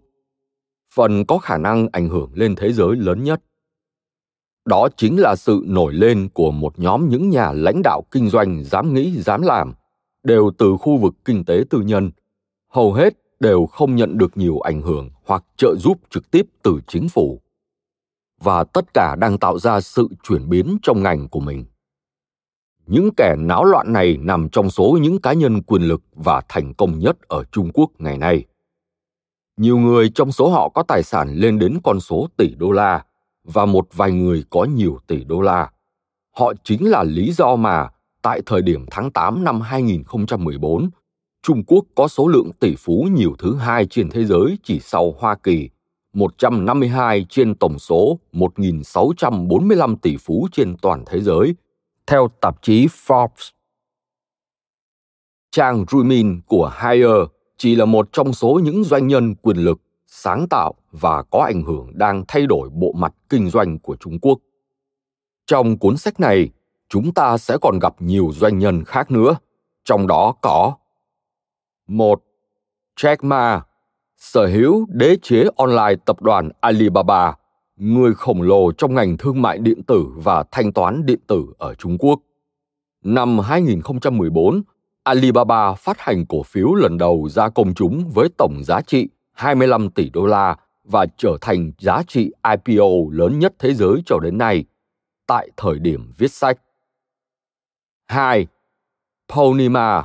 [0.94, 3.42] phần có khả năng ảnh hưởng lên thế giới lớn nhất.
[4.64, 8.64] Đó chính là sự nổi lên của một nhóm những nhà lãnh đạo kinh doanh
[8.64, 9.74] dám nghĩ dám làm
[10.22, 12.10] đều từ khu vực kinh tế tư nhân
[12.68, 16.80] hầu hết đều không nhận được nhiều ảnh hưởng hoặc trợ giúp trực tiếp từ
[16.86, 17.41] chính phủ
[18.42, 21.64] và tất cả đang tạo ra sự chuyển biến trong ngành của mình.
[22.86, 26.74] Những kẻ náo loạn này nằm trong số những cá nhân quyền lực và thành
[26.74, 28.44] công nhất ở trung quốc ngày nay.
[29.56, 33.04] Nhiều người trong số họ có tài sản lên đến con số tỷ đô la
[33.44, 35.70] và một vài người có nhiều tỷ đô la.
[36.36, 37.88] Họ chính là lý do mà
[38.22, 40.90] tại thời điểm tháng 8 năm 2014,
[41.42, 45.14] Trung Quốc có số lượng tỷ phú nhiều thứ hai trên thế giới chỉ sau
[45.18, 45.68] Hoa Kỳ,
[46.12, 51.54] 152 trên tổng số 1.645 tỷ phú trên toàn thế giới,
[52.06, 53.50] theo tạp chí Forbes.
[55.50, 57.14] Trang Rumin của Hire
[57.56, 61.62] chỉ là một trong số những doanh nhân quyền lực, sáng tạo và có ảnh
[61.62, 64.38] hưởng đang thay đổi bộ mặt kinh doanh của Trung Quốc.
[65.46, 66.50] Trong cuốn sách này,
[66.88, 69.36] chúng ta sẽ còn gặp nhiều doanh nhân khác nữa,
[69.84, 70.76] trong đó có
[71.86, 72.22] một
[72.96, 73.62] Jack Ma,
[74.22, 77.34] sở hữu đế chế online tập đoàn Alibaba,
[77.76, 81.74] người khổng lồ trong ngành thương mại điện tử và thanh toán điện tử ở
[81.74, 82.20] Trung Quốc.
[83.04, 84.62] Năm 2014,
[85.02, 89.90] Alibaba phát hành cổ phiếu lần đầu ra công chúng với tổng giá trị 25
[89.90, 92.32] tỷ đô la và trở thành giá trị
[92.66, 94.64] IPO lớn nhất thế giới cho đến nay
[95.26, 96.58] tại thời điểm viết sách.
[98.06, 98.46] 2.
[99.28, 100.04] Ponima,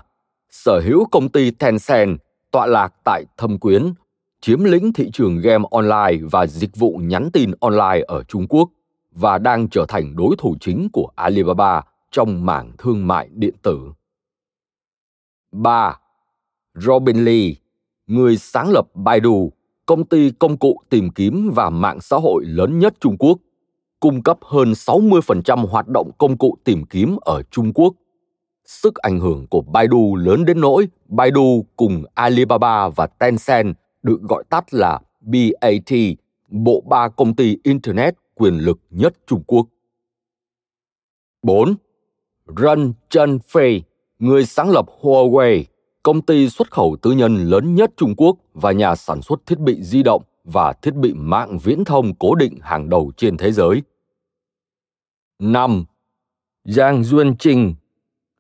[0.50, 2.20] sở hữu công ty Tencent
[2.52, 3.94] tọa lạc tại Thâm Quyến,
[4.42, 8.70] chiếm lĩnh thị trường game online và dịch vụ nhắn tin online ở Trung Quốc
[9.12, 13.80] và đang trở thành đối thủ chính của Alibaba trong mảng thương mại điện tử.
[15.52, 16.00] 3.
[16.74, 17.52] Robin Lee,
[18.08, 19.52] người sáng lập Baidu,
[19.86, 23.38] công ty công cụ tìm kiếm và mạng xã hội lớn nhất Trung Quốc,
[24.00, 27.94] cung cấp hơn 60% hoạt động công cụ tìm kiếm ở Trung Quốc.
[28.66, 33.76] Sức ảnh hưởng của Baidu lớn đến nỗi Baidu cùng Alibaba và Tencent
[34.08, 35.92] được gọi tắt là BAT,
[36.50, 39.68] bộ ba công ty Internet quyền lực nhất Trung Quốc.
[41.44, 41.76] 4.
[42.58, 43.82] Ren Zhengfei,
[44.20, 45.64] người sáng lập Huawei,
[46.04, 49.60] công ty xuất khẩu tư nhân lớn nhất Trung Quốc và nhà sản xuất thiết
[49.60, 53.52] bị di động và thiết bị mạng viễn thông cố định hàng đầu trên thế
[53.52, 53.84] giới.
[55.40, 55.86] 5.
[56.64, 57.74] Giang Yuanqing,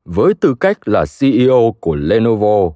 [0.05, 2.71] với tư cách là CEO của Lenovo,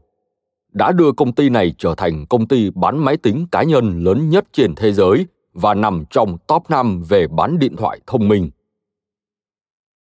[0.72, 4.30] đã đưa công ty này trở thành công ty bán máy tính cá nhân lớn
[4.30, 8.50] nhất trên thế giới và nằm trong top 5 về bán điện thoại thông minh.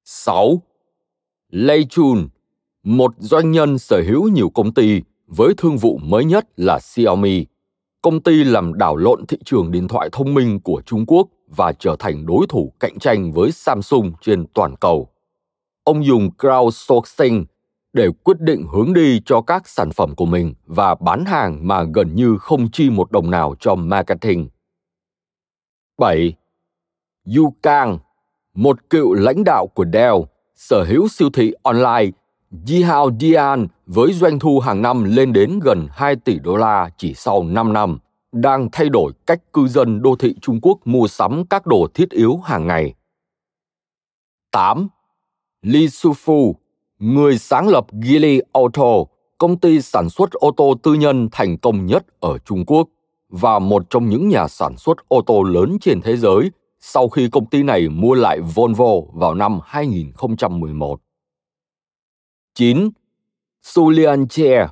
[0.04, 0.62] 6.
[1.50, 2.28] Lei Chun,
[2.82, 7.46] một doanh nhân sở hữu nhiều công ty với thương vụ mới nhất là Xiaomi,
[8.02, 11.72] công ty làm đảo lộn thị trường điện thoại thông minh của Trung Quốc và
[11.72, 15.08] trở thành đối thủ cạnh tranh với Samsung trên toàn cầu.
[15.84, 17.44] Ông dùng crowdsourcing
[17.98, 21.82] để quyết định hướng đi cho các sản phẩm của mình và bán hàng mà
[21.94, 24.48] gần như không chi một đồng nào cho marketing.
[25.98, 26.34] 7.
[27.36, 27.98] Yu Kang,
[28.54, 30.16] một cựu lãnh đạo của Dell,
[30.54, 32.10] sở hữu siêu thị online
[32.66, 37.14] Yihao Dian với doanh thu hàng năm lên đến gần 2 tỷ đô la chỉ
[37.14, 37.98] sau 5 năm,
[38.32, 42.10] đang thay đổi cách cư dân đô thị Trung Quốc mua sắm các đồ thiết
[42.10, 42.94] yếu hàng ngày.
[44.50, 44.88] 8.
[45.62, 46.54] Li Sufu,
[46.98, 49.04] người sáng lập Geely Auto,
[49.38, 52.88] công ty sản xuất ô tô tư nhân thành công nhất ở Trung Quốc
[53.28, 57.28] và một trong những nhà sản xuất ô tô lớn trên thế giới sau khi
[57.28, 61.00] công ty này mua lại Volvo vào năm 2011.
[62.54, 62.90] 9.
[63.62, 64.68] Sulian Chair,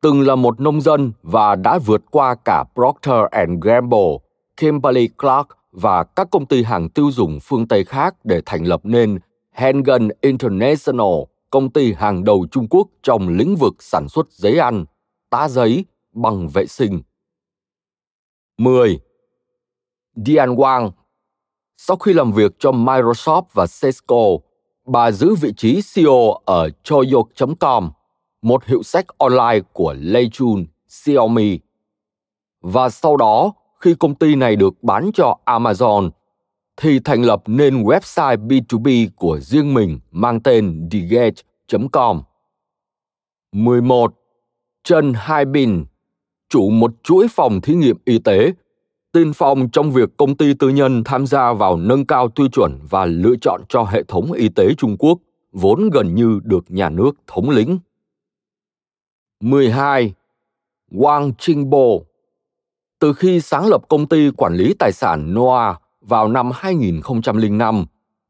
[0.00, 3.24] từng là một nông dân và đã vượt qua cả Procter
[3.62, 4.18] Gamble,
[4.56, 8.80] Kimberly Clark và các công ty hàng tiêu dùng phương Tây khác để thành lập
[8.84, 9.18] nên
[9.52, 11.14] Hengen International,
[11.50, 14.84] công ty hàng đầu Trung Quốc trong lĩnh vực sản xuất giấy ăn,
[15.30, 17.02] tá giấy, bằng vệ sinh.
[18.58, 19.00] 10.
[20.14, 20.90] Dian Wang
[21.76, 24.24] Sau khi làm việc cho Microsoft và Cisco,
[24.86, 27.90] bà giữ vị trí CEO ở Choyok.com,
[28.42, 31.58] một hiệu sách online của Lei Chun, Xiaomi.
[32.60, 36.10] Và sau đó, khi công ty này được bán cho Amazon,
[36.80, 42.22] thì thành lập nên website B2B của riêng mình mang tên digate.com.
[43.52, 44.14] 11.
[44.84, 45.86] Trần Hai Bình
[46.48, 48.52] chủ một chuỗi phòng thí nghiệm y tế
[49.12, 52.78] tiên phong trong việc công ty tư nhân tham gia vào nâng cao tiêu chuẩn
[52.90, 55.18] và lựa chọn cho hệ thống y tế Trung Quốc,
[55.52, 57.78] vốn gần như được nhà nước thống lĩnh.
[59.40, 60.14] 12.
[60.90, 61.32] Wang
[61.68, 62.04] Bồ
[62.98, 67.84] Từ khi sáng lập công ty quản lý tài sản Noah vào năm 2005,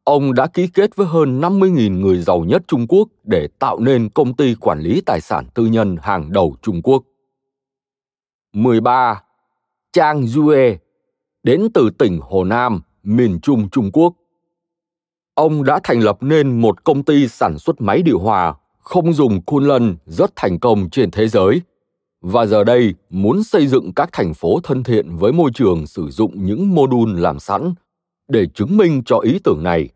[0.04, 4.08] ông đã ký kết với hơn 50.000 người giàu nhất Trung Quốc để tạo nên
[4.08, 7.02] công ty quản lý tài sản tư nhân hàng đầu Trung Quốc.
[8.52, 9.22] 13.
[9.92, 10.76] Chang Yue,
[11.42, 14.14] đến từ tỉnh Hồ Nam, miền Trung Trung Quốc.
[15.34, 19.42] Ông đã thành lập nên một công ty sản xuất máy điều hòa không dùng
[19.42, 21.60] Kunlun rất thành công trên thế giới
[22.20, 26.10] và giờ đây muốn xây dựng các thành phố thân thiện với môi trường sử
[26.10, 27.74] dụng những mô đun làm sẵn.
[28.28, 29.88] Để chứng minh cho ý tưởng này,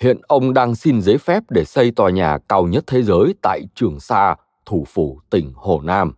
[0.00, 3.62] hiện ông đang xin giấy phép để xây tòa nhà cao nhất thế giới tại
[3.74, 6.12] Trường Sa, thủ phủ tỉnh Hồ Nam.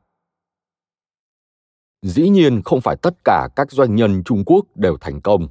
[2.02, 5.48] Dĩ nhiên không phải tất cả các doanh nhân Trung Quốc đều thành công.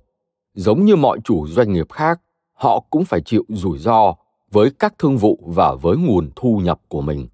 [0.53, 2.21] Giống như mọi chủ doanh nghiệp khác,
[2.53, 4.15] họ cũng phải chịu rủi ro
[4.51, 7.27] với các thương vụ và với nguồn thu nhập của mình.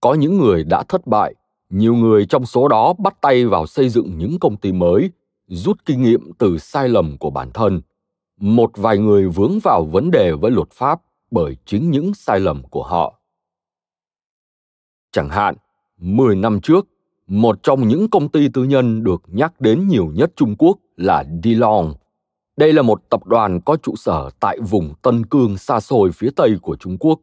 [0.00, 1.34] Có những người đã thất bại,
[1.70, 5.10] nhiều người trong số đó bắt tay vào xây dựng những công ty mới,
[5.46, 7.80] rút kinh nghiệm từ sai lầm của bản thân.
[8.36, 11.00] Một vài người vướng vào vấn đề với luật pháp
[11.30, 13.20] bởi chính những sai lầm của họ.
[15.12, 15.54] Chẳng hạn,
[15.98, 16.86] 10 năm trước,
[17.26, 21.24] một trong những công ty tư nhân được nhắc đến nhiều nhất Trung Quốc là
[21.44, 21.94] Delong.
[22.56, 26.30] Đây là một tập đoàn có trụ sở tại vùng Tân Cương xa xôi phía
[26.36, 27.20] tây của Trung Quốc,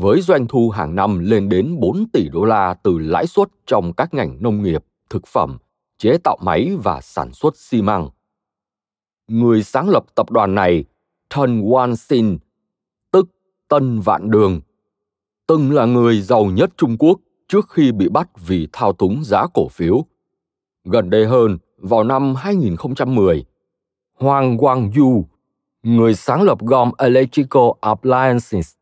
[0.00, 3.92] với doanh thu hàng năm lên đến 4 tỷ đô la từ lãi suất trong
[3.92, 5.58] các ngành nông nghiệp, thực phẩm,
[5.98, 8.08] chế tạo máy và sản xuất xi măng.
[9.28, 10.84] Người sáng lập tập đoàn này,
[11.34, 12.38] Tân Wan Sin,
[13.12, 13.28] tức
[13.68, 14.60] Tân Vạn Đường,
[15.46, 19.46] từng là người giàu nhất Trung Quốc trước khi bị bắt vì thao túng giá
[19.54, 20.04] cổ phiếu.
[20.84, 23.44] Gần đây hơn, vào năm 2010,
[24.18, 25.28] Hoàng Quang Yu,
[25.82, 28.77] người sáng lập gom Electrical Appliances,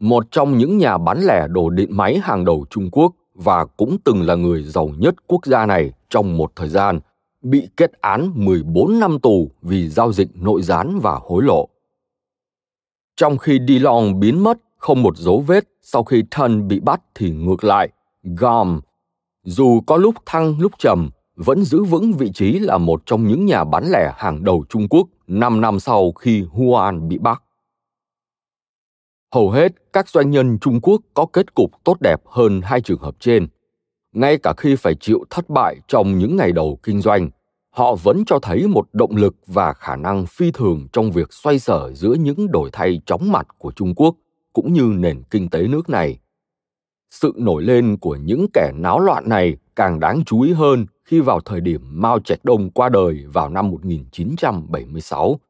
[0.00, 3.96] một trong những nhà bán lẻ đồ điện máy hàng đầu Trung Quốc và cũng
[4.04, 7.00] từng là người giàu nhất quốc gia này trong một thời gian,
[7.42, 11.68] bị kết án 14 năm tù vì giao dịch nội gián và hối lộ.
[13.16, 17.30] Trong khi DeLong biến mất không một dấu vết sau khi Thân bị bắt thì
[17.30, 17.88] ngược lại,
[18.22, 18.80] Gom,
[19.44, 23.46] dù có lúc thăng lúc trầm, vẫn giữ vững vị trí là một trong những
[23.46, 27.42] nhà bán lẻ hàng đầu Trung Quốc 5 năm sau khi Huan bị bắt.
[29.34, 33.00] Hầu hết các doanh nhân Trung Quốc có kết cục tốt đẹp hơn hai trường
[33.00, 33.48] hợp trên.
[34.12, 37.30] Ngay cả khi phải chịu thất bại trong những ngày đầu kinh doanh,
[37.70, 41.58] họ vẫn cho thấy một động lực và khả năng phi thường trong việc xoay
[41.58, 44.16] sở giữa những đổi thay chóng mặt của Trung Quốc
[44.52, 46.18] cũng như nền kinh tế nước này.
[47.10, 51.20] Sự nổi lên của những kẻ náo loạn này càng đáng chú ý hơn khi
[51.20, 55.40] vào thời điểm Mao Trạch Đông qua đời vào năm 1976.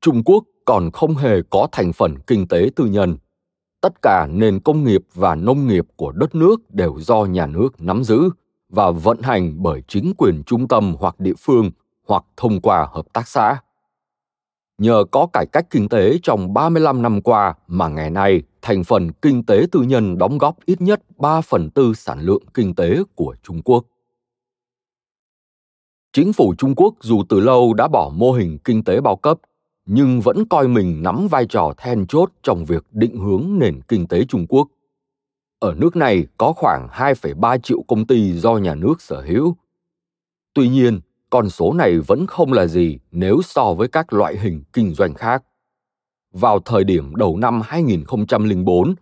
[0.00, 3.16] Trung Quốc còn không hề có thành phần kinh tế tư nhân.
[3.80, 7.80] Tất cả nền công nghiệp và nông nghiệp của đất nước đều do nhà nước
[7.80, 8.30] nắm giữ
[8.68, 11.70] và vận hành bởi chính quyền trung tâm hoặc địa phương
[12.06, 13.60] hoặc thông qua hợp tác xã.
[14.78, 19.12] Nhờ có cải cách kinh tế trong 35 năm qua mà ngày nay thành phần
[19.12, 22.98] kinh tế tư nhân đóng góp ít nhất 3 phần tư sản lượng kinh tế
[23.14, 23.84] của Trung Quốc.
[26.12, 29.38] Chính phủ Trung Quốc dù từ lâu đã bỏ mô hình kinh tế bao cấp,
[29.86, 34.06] nhưng vẫn coi mình nắm vai trò then chốt trong việc định hướng nền kinh
[34.06, 34.68] tế Trung Quốc.
[35.58, 39.56] Ở nước này có khoảng 2,3 triệu công ty do nhà nước sở hữu.
[40.54, 44.62] Tuy nhiên, con số này vẫn không là gì nếu so với các loại hình
[44.72, 45.44] kinh doanh khác.
[46.32, 48.94] Vào thời điểm đầu năm 2004,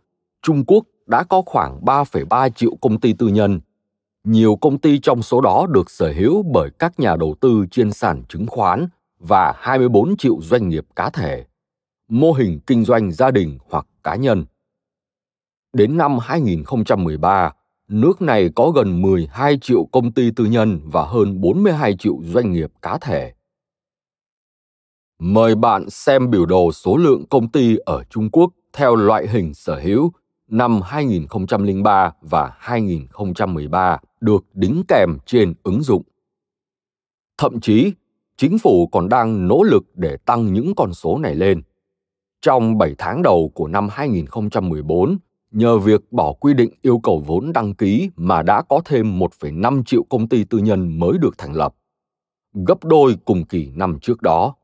[0.42, 3.60] Trung Quốc đã có khoảng 3,3 triệu công ty tư nhân.
[4.24, 7.92] Nhiều công ty trong số đó được sở hữu bởi các nhà đầu tư trên
[7.92, 8.86] sàn chứng khoán
[9.28, 11.44] và 24 triệu doanh nghiệp cá thể,
[12.08, 14.44] mô hình kinh doanh gia đình hoặc cá nhân.
[15.72, 17.52] Đến năm 2013,
[17.88, 22.52] nước này có gần 12 triệu công ty tư nhân và hơn 42 triệu doanh
[22.52, 23.32] nghiệp cá thể.
[25.18, 29.54] Mời bạn xem biểu đồ số lượng công ty ở Trung Quốc theo loại hình
[29.54, 30.12] sở hữu
[30.48, 36.02] năm 2003 và 2013 được đính kèm trên ứng dụng.
[37.38, 37.92] Thậm chí,
[38.36, 41.62] chính phủ còn đang nỗ lực để tăng những con số này lên.
[42.40, 45.18] Trong 7 tháng đầu của năm 2014,
[45.50, 49.84] nhờ việc bỏ quy định yêu cầu vốn đăng ký mà đã có thêm 1,5
[49.84, 51.74] triệu công ty tư nhân mới được thành lập,
[52.66, 54.54] gấp đôi cùng kỳ năm trước đó.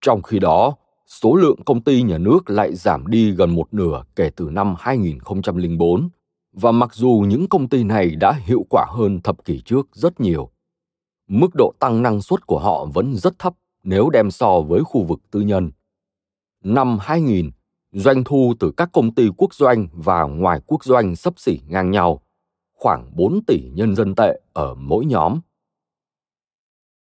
[0.00, 4.02] Trong khi đó, số lượng công ty nhà nước lại giảm đi gần một nửa
[4.16, 6.08] kể từ năm 2004,
[6.52, 10.20] và mặc dù những công ty này đã hiệu quả hơn thập kỷ trước rất
[10.20, 10.50] nhiều,
[11.28, 15.02] mức độ tăng năng suất của họ vẫn rất thấp nếu đem so với khu
[15.04, 15.70] vực tư nhân.
[16.64, 17.50] Năm 2000,
[17.92, 21.90] doanh thu từ các công ty quốc doanh và ngoài quốc doanh sấp xỉ ngang
[21.90, 22.20] nhau,
[22.74, 25.40] khoảng 4 tỷ nhân dân tệ ở mỗi nhóm.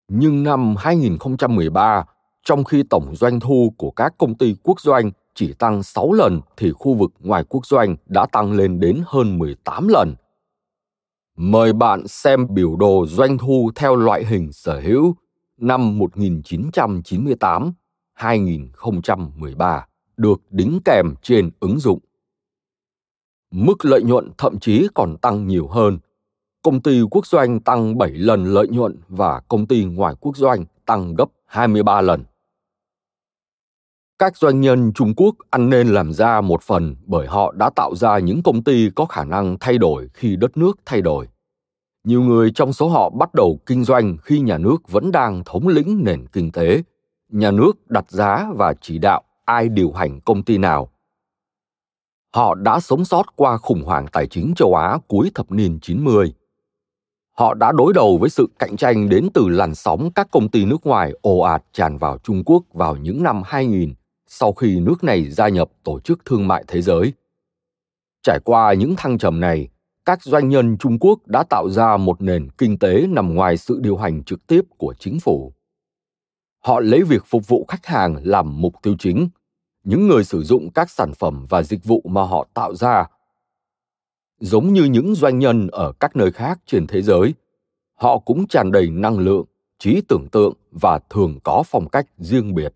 [0.08, 2.04] Nhưng năm 2013,
[2.44, 6.40] trong khi tổng doanh thu của các công ty quốc doanh chỉ tăng 6 lần
[6.56, 10.14] thì khu vực ngoài quốc doanh đã tăng lên đến hơn 18 lần.
[11.42, 15.14] Mời bạn xem biểu đồ doanh thu theo loại hình sở hữu
[15.56, 17.72] năm 1998
[18.12, 19.86] 2013
[20.16, 21.98] được đính kèm trên ứng dụng.
[23.50, 25.98] Mức lợi nhuận thậm chí còn tăng nhiều hơn.
[26.62, 30.64] Công ty quốc doanh tăng 7 lần lợi nhuận và công ty ngoài quốc doanh
[30.86, 32.24] tăng gấp 23 lần.
[34.20, 37.94] Các doanh nhân Trung Quốc ăn nên làm ra một phần bởi họ đã tạo
[37.94, 41.28] ra những công ty có khả năng thay đổi khi đất nước thay đổi.
[42.04, 45.68] Nhiều người trong số họ bắt đầu kinh doanh khi nhà nước vẫn đang thống
[45.68, 46.82] lĩnh nền kinh tế.
[47.32, 50.90] Nhà nước đặt giá và chỉ đạo ai điều hành công ty nào.
[52.34, 56.34] Họ đã sống sót qua khủng hoảng tài chính châu Á cuối thập niên 90.
[57.36, 60.64] Họ đã đối đầu với sự cạnh tranh đến từ làn sóng các công ty
[60.64, 63.94] nước ngoài ồ ạt tràn vào Trung Quốc vào những năm 2000
[64.32, 67.12] sau khi nước này gia nhập Tổ chức Thương mại Thế giới.
[68.22, 69.68] Trải qua những thăng trầm này,
[70.04, 73.78] các doanh nhân Trung Quốc đã tạo ra một nền kinh tế nằm ngoài sự
[73.82, 75.52] điều hành trực tiếp của chính phủ.
[76.58, 79.28] Họ lấy việc phục vụ khách hàng làm mục tiêu chính,
[79.84, 83.06] những người sử dụng các sản phẩm và dịch vụ mà họ tạo ra.
[84.40, 87.34] Giống như những doanh nhân ở các nơi khác trên thế giới,
[87.94, 89.44] họ cũng tràn đầy năng lượng,
[89.78, 92.74] trí tưởng tượng và thường có phong cách riêng biệt.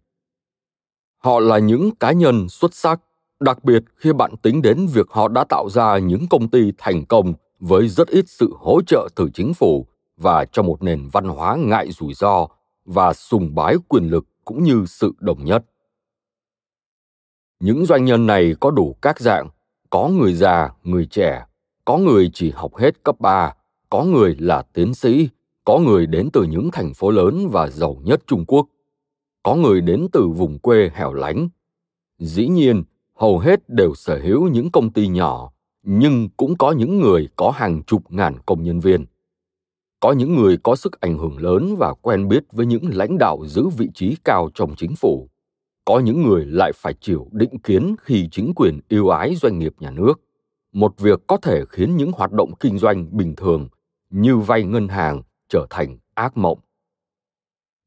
[1.24, 3.00] Họ là những cá nhân xuất sắc,
[3.40, 7.04] đặc biệt khi bạn tính đến việc họ đã tạo ra những công ty thành
[7.06, 11.24] công với rất ít sự hỗ trợ từ chính phủ và trong một nền văn
[11.24, 12.46] hóa ngại rủi ro
[12.84, 15.64] và sùng bái quyền lực cũng như sự đồng nhất.
[17.60, 19.48] Những doanh nhân này có đủ các dạng,
[19.90, 21.46] có người già, người trẻ,
[21.84, 23.54] có người chỉ học hết cấp 3,
[23.90, 25.28] có người là tiến sĩ,
[25.64, 28.66] có người đến từ những thành phố lớn và giàu nhất Trung Quốc,
[29.44, 31.48] có người đến từ vùng quê hẻo lánh.
[32.18, 32.84] Dĩ nhiên,
[33.14, 37.50] hầu hết đều sở hữu những công ty nhỏ, nhưng cũng có những người có
[37.50, 39.06] hàng chục ngàn công nhân viên.
[40.00, 43.46] Có những người có sức ảnh hưởng lớn và quen biết với những lãnh đạo
[43.46, 45.28] giữ vị trí cao trong chính phủ.
[45.84, 49.74] Có những người lại phải chịu định kiến khi chính quyền yêu ái doanh nghiệp
[49.80, 50.14] nhà nước.
[50.72, 53.68] Một việc có thể khiến những hoạt động kinh doanh bình thường
[54.10, 56.58] như vay ngân hàng trở thành ác mộng.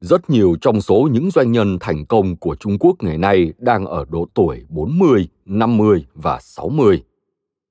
[0.02, 3.86] Rất nhiều trong số những doanh nhân thành công của Trung Quốc ngày nay đang
[3.86, 7.04] ở độ tuổi 40, 50 và 60.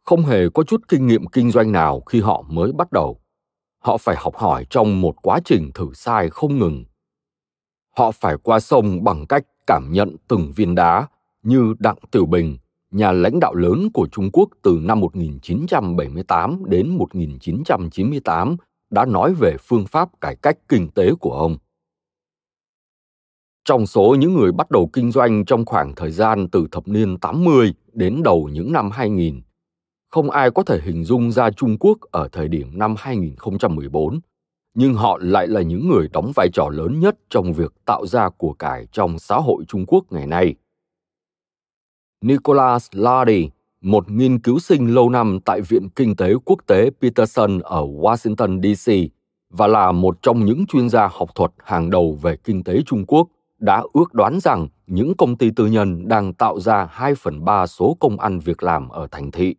[0.05, 3.20] Không hề có chút kinh nghiệm kinh doanh nào khi họ mới bắt đầu.
[3.79, 6.85] Họ phải học hỏi trong một quá trình thử sai không ngừng.
[7.97, 11.07] Họ phải qua sông bằng cách cảm nhận từng viên đá
[11.43, 12.59] như Đặng Tiểu Bình,
[12.91, 18.57] nhà lãnh đạo lớn của Trung Quốc từ năm 1978 đến 1998
[18.91, 21.57] đã nói về phương pháp cải cách kinh tế của ông
[23.66, 27.18] trong số những người bắt đầu kinh doanh trong khoảng thời gian từ thập niên
[27.18, 29.40] 80 đến đầu những năm 2000,
[30.10, 34.20] không ai có thể hình dung ra Trung Quốc ở thời điểm năm 2014,
[34.74, 38.28] nhưng họ lại là những người đóng vai trò lớn nhất trong việc tạo ra
[38.28, 40.54] của cải trong xã hội Trung Quốc ngày nay.
[42.24, 43.50] Nicholas Lardy,
[43.80, 48.62] một nghiên cứu sinh lâu năm tại Viện Kinh tế Quốc tế Peterson ở Washington,
[48.62, 49.12] D.C.,
[49.50, 53.04] và là một trong những chuyên gia học thuật hàng đầu về kinh tế Trung
[53.06, 53.28] Quốc,
[53.59, 57.66] đã ước đoán rằng những công ty tư nhân đang tạo ra 2 phần 3
[57.66, 59.54] số công ăn việc làm ở thành thị.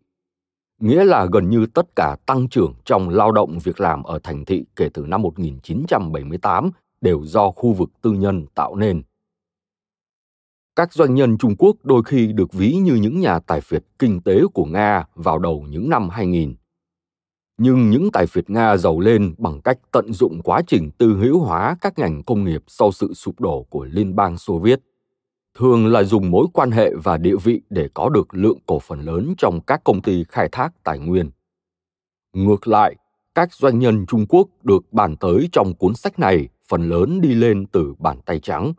[0.81, 4.45] Nghĩa là gần như tất cả tăng trưởng trong lao động việc làm ở thành
[4.45, 6.71] thị kể từ năm 1978
[7.01, 9.01] đều do khu vực tư nhân tạo nên.
[10.75, 14.21] Các doanh nhân Trung Quốc đôi khi được ví như những nhà tài phiệt kinh
[14.21, 16.55] tế của Nga vào đầu những năm 2000
[17.57, 21.39] nhưng những tài phiệt Nga giàu lên bằng cách tận dụng quá trình tư hữu
[21.39, 24.79] hóa các ngành công nghiệp sau sự sụp đổ của Liên bang Xô Viết,
[25.57, 29.01] thường là dùng mối quan hệ và địa vị để có được lượng cổ phần
[29.01, 31.31] lớn trong các công ty khai thác tài nguyên.
[32.33, 32.95] Ngược lại,
[33.35, 37.33] các doanh nhân Trung Quốc được bàn tới trong cuốn sách này phần lớn đi
[37.33, 38.73] lên từ bàn tay trắng.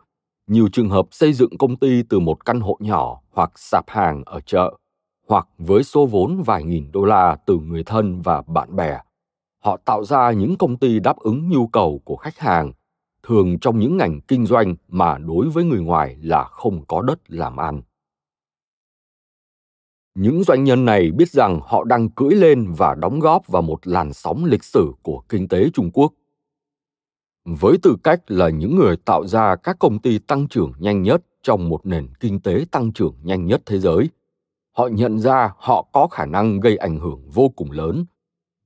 [0.47, 4.23] Nhiều trường hợp xây dựng công ty từ một căn hộ nhỏ hoặc sạp hàng
[4.25, 4.77] ở chợ
[5.29, 8.99] hoặc với số vốn vài nghìn đô la từ người thân và bạn bè.
[9.59, 12.71] Họ tạo ra những công ty đáp ứng nhu cầu của khách hàng.
[13.23, 17.19] Thường trong những ngành kinh doanh mà đối với người ngoài là không có đất
[17.27, 17.81] làm ăn.
[20.15, 23.87] Những doanh nhân này biết rằng họ đang cưỡi lên và đóng góp vào một
[23.87, 26.13] làn sóng lịch sử của kinh tế trung quốc.
[27.45, 31.21] Với tư cách là những người tạo ra các công ty tăng trưởng nhanh nhất
[31.43, 34.09] trong một nền kinh tế tăng trưởng nhanh nhất thế giới
[34.79, 38.05] họ nhận ra họ có khả năng gây ảnh hưởng vô cùng lớn.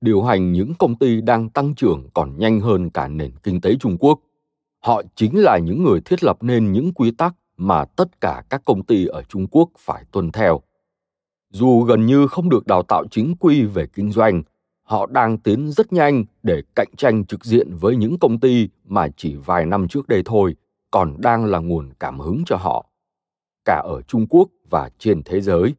[0.01, 3.76] Điều hành những công ty đang tăng trưởng còn nhanh hơn cả nền kinh tế
[3.80, 4.20] trung quốc.
[4.80, 8.61] Họ chính là những người thiết lập nên những quy tắc mà tất cả các
[8.66, 10.61] công ty ở trung quốc phải tuân theo.
[11.49, 14.43] Dù gần như không được đào tạo chính quy về kinh doanh,
[14.84, 19.07] họ đang tiến rất nhanh để cạnh tranh trực diện với những công ty mà
[19.18, 20.55] chỉ vài năm trước đây thôi,
[20.91, 22.86] còn đang là nguồn cảm hứng cho họ.
[23.66, 25.74] Cả ở trung quốc và trên thế giới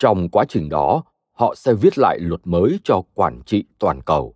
[0.00, 4.34] trong quá trình đó, họ sẽ viết lại luật mới cho quản trị toàn cầu.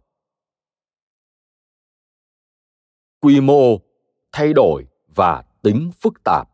[3.21, 3.79] Quy mô,
[4.33, 6.49] thay đổi và tính phức tạp.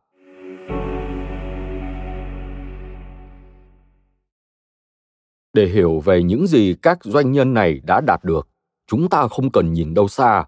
[5.52, 8.48] Để hiểu về những gì các doanh nhân này đã đạt được,
[8.86, 10.44] chúng ta không cần nhìn đâu xa,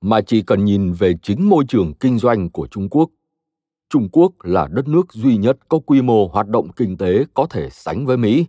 [0.00, 3.10] mà chỉ cần nhìn về chính môi trường kinh doanh của trung quốc
[3.90, 7.46] trung quốc là đất nước duy nhất có quy mô hoạt động kinh tế có
[7.50, 8.46] thể sánh với mỹ.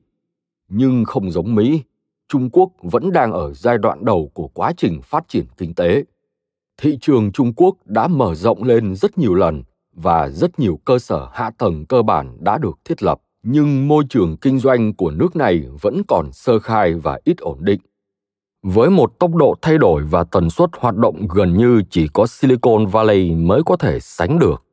[0.69, 1.81] Nhưng không giống mỹ,
[2.27, 6.03] trung quốc vẫn đang ở giai đoạn đầu của quá trình phát triển kinh tế.
[6.81, 9.63] Thị trường trung quốc đã mở rộng lên rất nhiều lần
[9.93, 13.21] và rất nhiều cơ sở hạ tầng cơ bản đã được thiết lập.
[13.43, 17.57] Nhưng môi trường kinh doanh của nước này vẫn còn sơ khai và ít ổn
[17.61, 17.79] định.
[18.63, 22.27] Với một tốc độ thay đổi và tần suất hoạt động gần như chỉ có
[22.27, 24.63] silicon valley mới có thể sánh được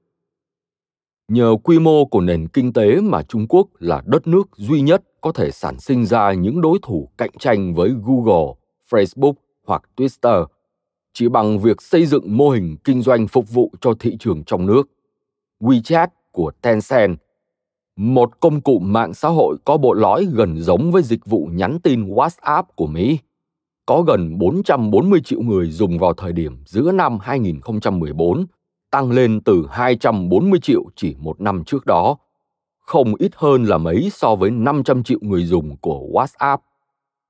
[1.28, 5.02] nhờ quy mô của nền kinh tế mà trung quốc là đất nước duy nhất
[5.20, 8.54] có thể sản sinh ra những đối thủ cạnh tranh với google
[8.90, 9.34] facebook
[9.66, 10.46] hoặc twitter
[11.12, 14.66] chỉ bằng việc xây dựng mô hình kinh doanh phục vụ cho thị trường trong
[14.66, 14.88] nước
[15.60, 17.18] wechat của tencent
[17.98, 21.78] một công cụ mạng xã hội có bộ lõi gần giống với dịch vụ nhắn
[21.80, 23.18] tin WhatsApp của Mỹ.
[23.86, 28.46] Có gần 440 triệu người dùng vào thời điểm giữa năm 2014,
[28.90, 32.16] tăng lên từ 240 triệu chỉ một năm trước đó.
[32.78, 36.58] Không ít hơn là mấy so với 500 triệu người dùng của WhatsApp.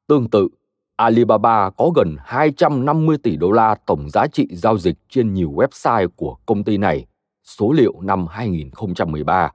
[0.07, 0.49] Tương tự,
[0.97, 6.09] Alibaba có gần 250 tỷ đô la tổng giá trị giao dịch trên nhiều website
[6.17, 7.07] của công ty này,
[7.45, 9.53] số liệu năm 2013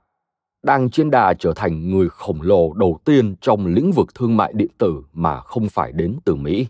[0.64, 4.54] đang trên đà trở thành người khổng lồ đầu tiên trong lĩnh vực thương mại
[4.56, 6.68] điện tử mà không phải đến từ Mỹ.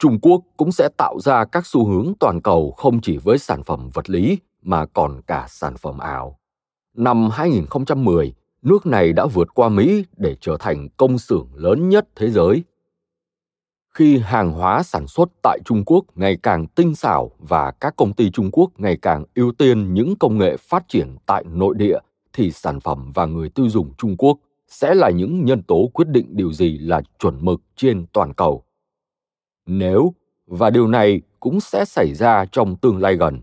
[0.00, 3.62] Trung Quốc cũng sẽ tạo ra các xu hướng toàn cầu không chỉ với sản
[3.62, 6.38] phẩm vật lý mà còn cả sản phẩm ảo.
[6.96, 12.08] Năm 2010, nước này đã vượt qua Mỹ để trở thành công xưởng lớn nhất
[12.16, 12.64] thế giới.
[13.94, 18.12] Khi hàng hóa sản xuất tại Trung Quốc ngày càng tinh xảo và các công
[18.12, 21.98] ty Trung Quốc ngày càng ưu tiên những công nghệ phát triển tại nội địa
[22.32, 24.38] thì sản phẩm và người tiêu dùng Trung Quốc
[24.68, 28.64] sẽ là những nhân tố quyết định điều gì là chuẩn mực trên toàn cầu.
[29.72, 30.14] Nếu,
[30.46, 33.42] và điều này cũng sẽ xảy ra trong tương lai gần,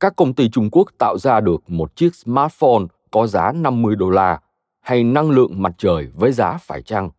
[0.00, 4.10] các công ty Trung Quốc tạo ra được một chiếc smartphone có giá 50 đô
[4.10, 4.40] la
[4.80, 7.10] hay năng lượng mặt trời với giá phải chăng,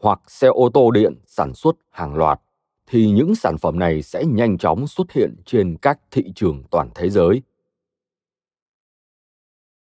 [0.00, 2.40] hoặc xe ô tô điện sản xuất hàng loạt,
[2.86, 6.90] thì những sản phẩm này sẽ nhanh chóng xuất hiện trên các thị trường toàn
[6.94, 7.42] thế giới.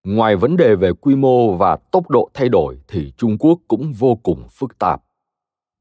[0.03, 3.93] Ngoài vấn đề về quy mô và tốc độ thay đổi thì trung quốc cũng
[3.93, 5.07] vô cùng phức tạp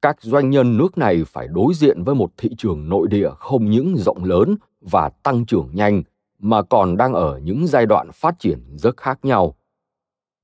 [0.03, 3.71] các doanh nhân nước này phải đối diện với một thị trường nội địa không
[3.71, 6.03] những rộng lớn và tăng trưởng nhanh
[6.39, 9.55] mà còn đang ở những giai đoạn phát triển rất khác nhau.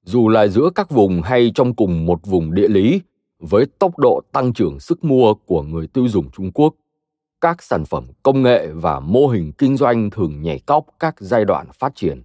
[0.04, 3.00] Dù là giữa các vùng hay trong cùng một vùng địa lý
[3.38, 6.74] với tốc độ tăng trưởng sức mua của người tiêu dùng trung quốc
[7.42, 11.44] các sản phẩm công nghệ và mô hình kinh doanh thường nhảy cóc các giai
[11.44, 12.22] đoạn phát triển.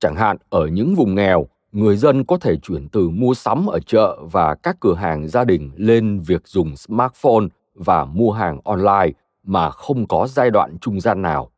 [0.00, 1.46] Chẳng hạn ở những vùng nghèo,
[1.76, 5.44] người dân có thể chuyển từ mua sắm ở chợ và các cửa hàng gia
[5.44, 9.12] đình lên việc dùng smartphone và mua hàng online
[9.42, 11.50] mà không có giai đoạn trung gian nào.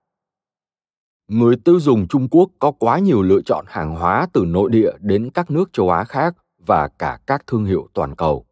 [1.29, 4.91] Người tiêu dùng Trung Quốc có quá nhiều lựa chọn hàng hóa từ nội địa
[5.01, 6.35] đến các nước châu Á khác
[6.67, 8.45] và cả các thương hiệu toàn cầu.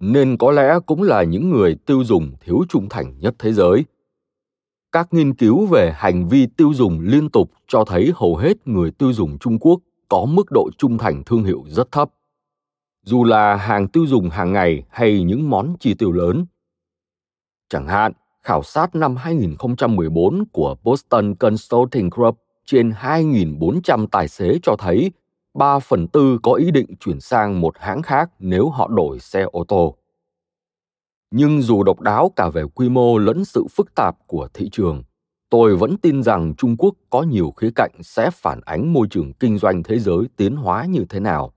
[0.00, 3.84] Nên có lẽ cũng là những người tiêu dùng thiếu trung thành nhất thế giới
[4.92, 8.90] các nghiên cứu về hành vi tiêu dùng liên tục cho thấy hầu hết người
[8.90, 9.80] tiêu dùng trung quốc
[10.12, 12.10] có mức độ trung thành thương hiệu rất thấp
[13.02, 16.46] dù là hàng tiêu dùng hàng ngày hay những món chi tiêu lớn.
[17.68, 24.76] Chẳng hạn, khảo sát năm 2014 của Boston Consulting Group trên 2.400 tài xế cho
[24.78, 25.12] thấy
[25.54, 29.42] 3 phần tư có ý định chuyển sang một hãng khác nếu họ đổi xe
[29.42, 29.96] ô tô
[31.30, 35.02] nhưng dù độc đáo cả về quy mô lẫn sự phức tạp của thị trường
[35.52, 39.32] tôi vẫn tin rằng trung quốc có nhiều khía cạnh sẽ phản ánh môi trường
[39.32, 41.52] kinh doanh thế giới tiến hóa như thế nào.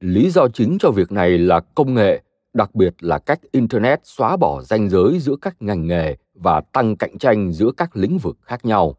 [0.00, 2.22] Lý do chính cho việc này là công nghệ,
[2.54, 6.96] đặc biệt là cách internet xóa bỏ ranh giới giữa các ngành nghề và tăng
[6.96, 8.96] cạnh tranh giữa các lĩnh vực khác nhau.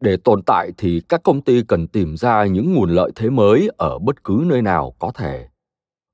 [0.00, 3.70] Để tồn tại thì các công ty cần tìm ra những nguồn lợi thế mới
[3.78, 5.48] ở bất cứ nơi nào có thể.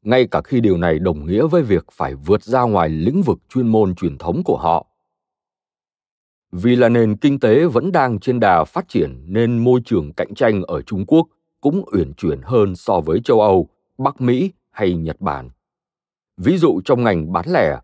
[0.05, 3.39] Ngay cả khi điều này đồng nghĩa với việc phải vượt ra ngoài lĩnh vực
[3.49, 4.87] chuyên môn truyền thống của họ
[6.53, 10.35] vì là nền kinh tế vẫn đang trên đà phát triển nên môi trường cạnh
[10.35, 11.27] tranh ở trung quốc
[11.61, 13.69] cũng uyển chuyển hơn so với châu âu,
[13.99, 15.51] bắc mỹ hay nhật bản
[16.37, 17.79] ví dụ trong ngành bán lẻ,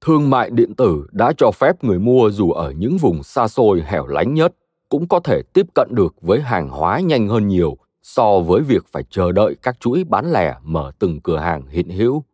[0.00, 3.82] thương mại điện tử đã cho phép người mua dù ở những vùng xa xôi
[3.86, 4.54] hẻo lánh nhất
[4.88, 8.86] cũng có thể tiếp cận được với hàng hóa nhanh hơn nhiều so với việc
[8.92, 12.24] phải chờ đợi các chuỗi bán lẻ mở từng cửa hàng hiện hữu.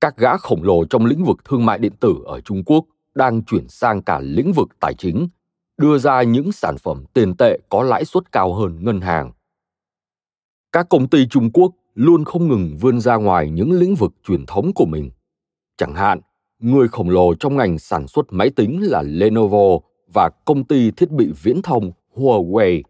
[0.00, 2.84] Các gã khổng lồ trong lĩnh vực thương mại điện tử ở Trung Quốc
[3.14, 5.28] đang chuyển sang cả lĩnh vực tài chính,
[5.76, 9.32] đưa ra những sản phẩm tiền tệ có lãi suất cao hơn ngân hàng.
[10.72, 14.46] Các công ty Trung Quốc luôn không ngừng vươn ra ngoài những lĩnh vực truyền
[14.46, 15.10] thống của mình.
[15.76, 16.20] Chẳng hạn,
[16.58, 19.78] người khổng lồ trong ngành sản xuất máy tính là Lenovo
[20.14, 22.82] và công ty thiết bị viễn thông Huawei.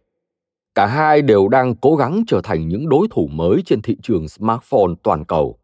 [0.75, 4.29] Cả hai đều đang cố gắng trở thành những đối thủ mới trên thị trường
[4.29, 5.59] smartphone toàn cầu.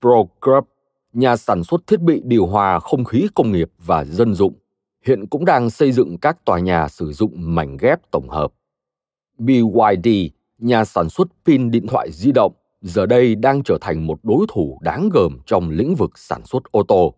[0.00, 0.68] ProGroup,
[1.12, 4.54] nhà sản xuất thiết bị điều hòa không khí công nghiệp và dân dụng,
[5.06, 8.52] hiện cũng đang xây dựng các tòa nhà sử dụng mảnh ghép tổng hợp.
[9.38, 10.08] BYD,
[10.58, 14.46] nhà sản xuất pin điện thoại di động, giờ đây đang trở thành một đối
[14.48, 17.14] thủ đáng gờm trong lĩnh vực sản xuất ô tô.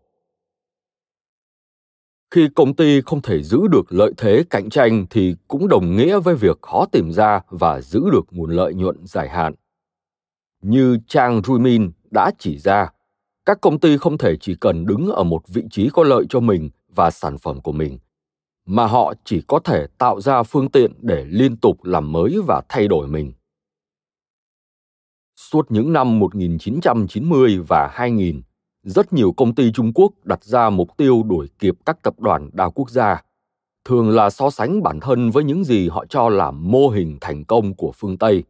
[2.30, 6.18] Khi công ty không thể giữ được lợi thế cạnh tranh thì cũng đồng nghĩa
[6.18, 9.54] với việc khó tìm ra và giữ được nguồn lợi nhuận dài hạn.
[10.62, 12.92] Như Trang Ruimin đã chỉ ra,
[13.50, 16.40] các công ty không thể chỉ cần đứng ở một vị trí có lợi cho
[16.40, 17.98] mình và sản phẩm của mình,
[18.66, 22.62] mà họ chỉ có thể tạo ra phương tiện để liên tục làm mới và
[22.68, 23.32] thay đổi mình.
[25.36, 28.42] Suốt những năm 1990 và 2000,
[28.82, 32.50] rất nhiều công ty Trung Quốc đặt ra mục tiêu đuổi kịp các tập đoàn
[32.52, 33.22] đa quốc gia,
[33.84, 37.44] thường là so sánh bản thân với những gì họ cho là mô hình thành
[37.44, 38.44] công của phương Tây.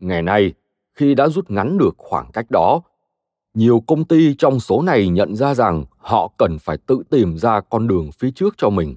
[0.00, 0.52] Ngày nay,
[0.94, 2.80] khi đã rút ngắn được khoảng cách đó,
[3.54, 7.60] nhiều công ty trong số này nhận ra rằng họ cần phải tự tìm ra
[7.60, 8.96] con đường phía trước cho mình.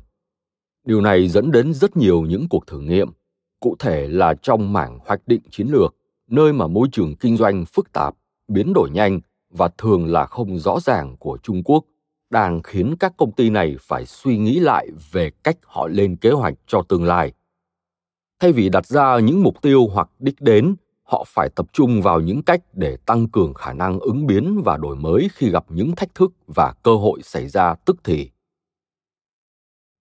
[0.85, 3.09] Điều này dẫn đến rất nhiều những cuộc thử nghiệm,
[3.59, 5.95] cụ thể là trong mảng hoạch định chiến lược,
[6.29, 8.15] nơi mà môi trường kinh doanh phức tạp,
[8.47, 11.85] biến đổi nhanh và thường là không rõ ràng của Trung Quốc
[12.29, 16.31] đang khiến các công ty này phải suy nghĩ lại về cách họ lên kế
[16.31, 17.33] hoạch cho tương lai.
[18.39, 20.75] Thay vì đặt ra những mục tiêu hoặc đích đến,
[21.07, 24.77] họ phải tập trung vào những cách để tăng cường khả năng ứng biến và
[24.77, 28.31] đổi mới khi gặp những thách thức và cơ hội xảy ra tức thì.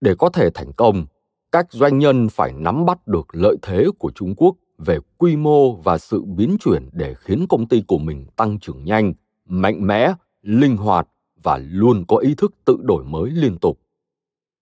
[0.01, 1.07] Để có thể thành công,
[1.53, 5.73] các doanh nhân phải nắm bắt được lợi thế của Trung Quốc về quy mô
[5.73, 9.15] và sự biến chuyển để khiến công ty của mình tăng trưởng nhanh
[9.49, 11.09] mạnh mẽ linh hoạt
[11.43, 13.79] và luôn có ý thức tự đổi mới liên tục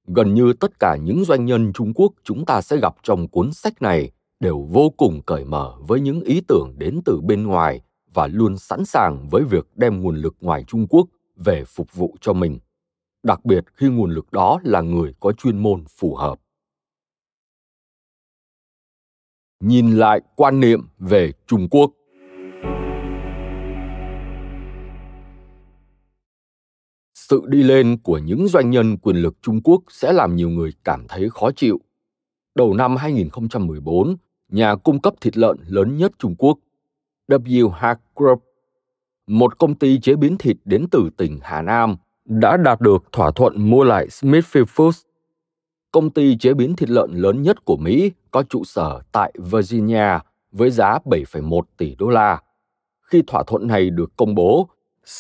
[0.07, 3.53] gần như tất cả những doanh nhân trung quốc chúng ta sẽ gặp trong cuốn
[3.53, 4.11] sách này
[4.45, 7.81] đều vô cùng cởi mở với những ý tưởng đến từ bên ngoài
[8.15, 12.17] và luôn sẵn sàng với việc đem nguồn lực ngoài trung quốc về phục vụ
[12.21, 12.59] cho mình
[13.23, 16.41] đặc biệt khi nguồn lực đó là người có chuyên môn phù hợp
[19.61, 21.91] nhìn lại quan niệm về trung quốc
[27.15, 30.73] sự đi lên của những doanh nhân quyền lực Trung Quốc sẽ làm nhiều người
[30.85, 31.81] cảm thấy khó chịu.
[32.55, 34.17] Đầu năm 2014,
[34.49, 36.59] nhà cung cấp thịt lợn lớn nhất Trung Quốc,
[37.29, 38.45] WH Group,
[39.27, 43.31] một công ty chế biến thịt đến từ tỉnh Hà Nam, đã đạt được thỏa
[43.31, 45.03] thuận mua lại Smithfield Foods,
[45.93, 50.19] công ty chế biến thịt lợn lớn nhất của Mỹ có trụ sở tại Virginia
[50.53, 52.43] với giá 7,1 tỷ đô la.
[53.01, 54.69] Khi thỏa thuận này được công bố,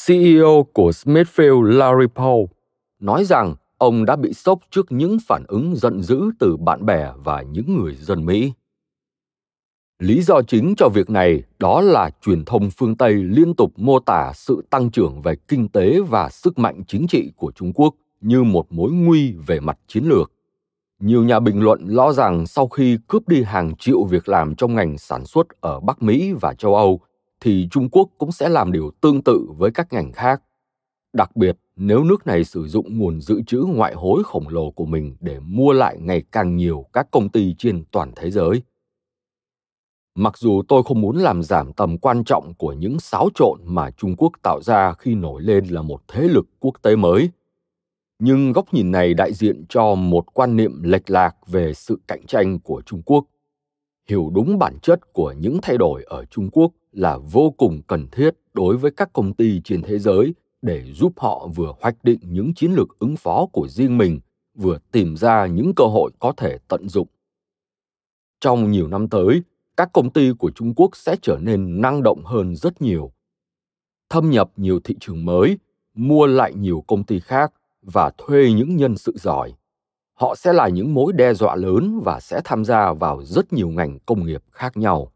[0.06, 2.44] CEO của Smithfield Larry Paul
[3.00, 7.12] nói rằng ông đã bị sốc trước những phản ứng giận dữ từ bạn bè
[7.16, 8.52] và những người dân Mỹ.
[9.98, 13.98] Lý do chính cho việc này đó là truyền thông phương Tây liên tục mô
[13.98, 17.94] tả sự tăng trưởng về kinh tế và sức mạnh chính trị của Trung Quốc
[18.20, 20.32] như một mối nguy về mặt chiến lược.
[21.00, 24.74] Nhiều nhà bình luận lo rằng sau khi cướp đi hàng triệu việc làm trong
[24.74, 27.00] ngành sản xuất ở Bắc Mỹ và châu Âu
[27.40, 30.42] thì Trung Quốc cũng sẽ làm điều tương tự với các ngành khác.
[31.12, 34.86] Đặc biệt, nếu nước này sử dụng nguồn dự trữ ngoại hối khổng lồ của
[34.86, 38.62] mình để mua lại ngày càng nhiều các công ty trên toàn thế giới.
[40.18, 43.90] Mặc dù tôi không muốn làm giảm tầm quan trọng của những xáo trộn mà
[43.90, 47.30] Trung Quốc tạo ra khi nổi lên là một thế lực quốc tế mới,
[48.18, 52.26] nhưng góc nhìn này đại diện cho một quan niệm lệch lạc về sự cạnh
[52.26, 53.24] tranh của Trung Quốc.
[54.08, 58.08] Hiểu đúng bản chất của những thay đổi ở Trung Quốc là vô cùng cần
[58.12, 62.20] thiết đối với các công ty trên thế giới để giúp họ vừa hoạch định
[62.22, 64.20] những chiến lược ứng phó của riêng mình
[64.54, 67.08] vừa tìm ra những cơ hội có thể tận dụng
[68.40, 69.42] trong nhiều năm tới
[69.76, 73.12] các công ty của trung quốc sẽ trở nên năng động hơn rất nhiều.
[74.08, 75.58] Thâm nhập nhiều thị trường mới
[75.94, 77.52] mua lại nhiều công ty khác
[77.82, 79.54] và thuê những nhân sự giỏi.
[80.14, 83.68] Họ sẽ là những mối đe dọa lớn và sẽ tham gia vào rất nhiều
[83.68, 85.12] ngành công nghiệp khác nhau.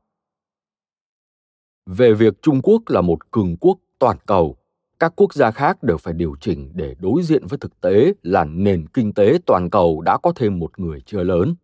[1.86, 4.56] Về việc Trung Quốc là một cường quốc toàn cầu,
[4.98, 8.44] các quốc gia khác đều phải điều chỉnh để đối diện với thực tế là
[8.44, 11.54] nền kinh tế toàn cầu đã có thêm một người chưa lớn.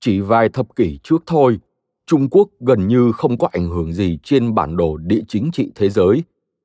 [0.00, 1.60] Chỉ vài thập kỷ trước thôi,
[2.08, 5.72] Trung Quốc gần như không có ảnh hưởng gì trên bản đồ địa chính trị
[5.74, 6.22] thế giới,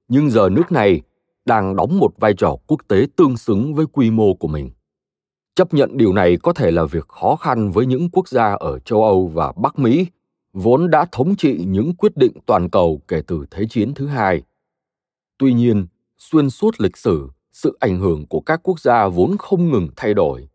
[0.07, 1.01] nhưng giờ nước này
[1.45, 4.71] đang đóng một vai trò quốc tế tương xứng với quy mô của mình.
[5.55, 8.79] Chấp nhận điều này có thể là việc khó khăn với những quốc gia ở
[8.79, 10.07] châu Âu và Bắc Mỹ,
[10.53, 14.41] vốn đã thống trị những quyết định toàn cầu kể từ Thế chiến thứ hai.
[15.37, 15.87] Tuy nhiên,
[16.17, 20.13] xuyên suốt lịch sử, sự ảnh hưởng của các quốc gia vốn không ngừng thay
[20.13, 20.47] đổi.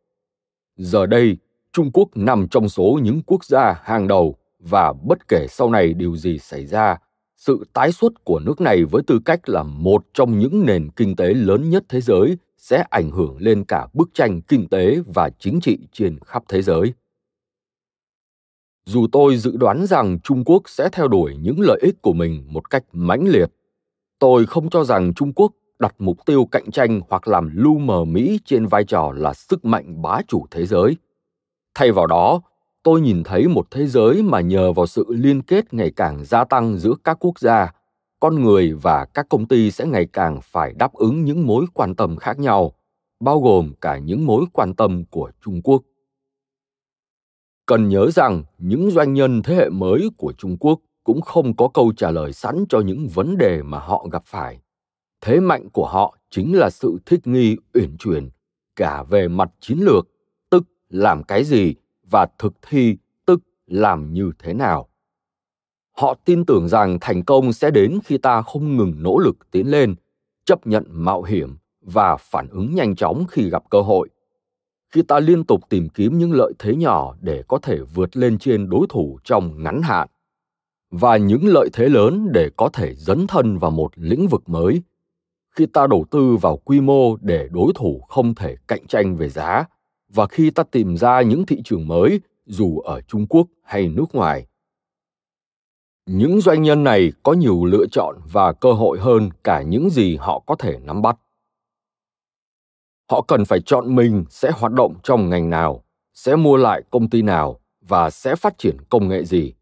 [0.76, 1.36] Giờ đây,
[1.72, 5.94] Trung Quốc nằm trong số những quốc gia hàng đầu và bất kể sau này
[5.94, 6.98] điều gì xảy ra,
[7.36, 11.16] sự tái xuất của nước này với tư cách là một trong những nền kinh
[11.16, 15.30] tế lớn nhất thế giới sẽ ảnh hưởng lên cả bức tranh kinh tế và
[15.38, 16.92] chính trị trên khắp thế giới.
[18.86, 22.44] Dù tôi dự đoán rằng Trung Quốc sẽ theo đuổi những lợi ích của mình
[22.48, 23.46] một cách mãnh liệt,
[24.18, 28.04] tôi không cho rằng Trung Quốc đặt mục tiêu cạnh tranh hoặc làm lu mờ
[28.04, 30.96] Mỹ trên vai trò là sức mạnh bá chủ thế giới.
[31.74, 32.40] Thay vào đó,
[32.88, 36.44] tôi nhìn thấy một thế giới mà nhờ vào sự liên kết ngày càng gia
[36.44, 37.72] tăng giữa các quốc gia,
[38.20, 41.94] con người và các công ty sẽ ngày càng phải đáp ứng những mối quan
[41.94, 42.72] tâm khác nhau,
[43.20, 45.82] bao gồm cả những mối quan tâm của trung quốc.
[47.66, 51.68] Cần nhớ rằng những doanh nhân thế hệ mới của trung quốc cũng không có
[51.74, 54.60] câu trả lời sẵn cho những vấn đề mà họ gặp phải.
[55.20, 58.30] Thế mạnh của họ chính là sự thích nghi uyển chuyển
[58.76, 60.08] cả về mặt chiến lược,
[60.50, 61.74] tức làm cái gì
[62.10, 62.96] và thực thi,
[63.26, 64.88] tức làm như thế nào.
[65.92, 69.70] Họ tin tưởng rằng thành công sẽ đến khi ta không ngừng nỗ lực tiến
[69.70, 69.94] lên,
[70.44, 74.08] chấp nhận mạo hiểm và phản ứng nhanh chóng khi gặp cơ hội.
[74.90, 78.38] Khi ta liên tục tìm kiếm những lợi thế nhỏ để có thể vượt lên
[78.38, 80.08] trên đối thủ trong ngắn hạn,
[80.90, 84.82] và những lợi thế lớn để có thể dấn thân vào một lĩnh vực mới,
[85.50, 89.28] khi ta đầu tư vào quy mô để đối thủ không thể cạnh tranh về
[89.28, 89.64] giá
[90.08, 94.14] và khi ta tìm ra những thị trường mới, dù ở trung quốc hay nước
[94.14, 94.46] ngoài.
[96.06, 100.16] Những doanh nhân này có nhiều lựa chọn và cơ hội hơn cả những gì
[100.16, 101.18] họ có thể nắm bắt.
[103.10, 105.84] Họ cần phải chọn mình sẽ hoạt động trong ngành nào,
[106.14, 109.54] sẽ mua lại công ty nào và sẽ phát triển công nghệ gì.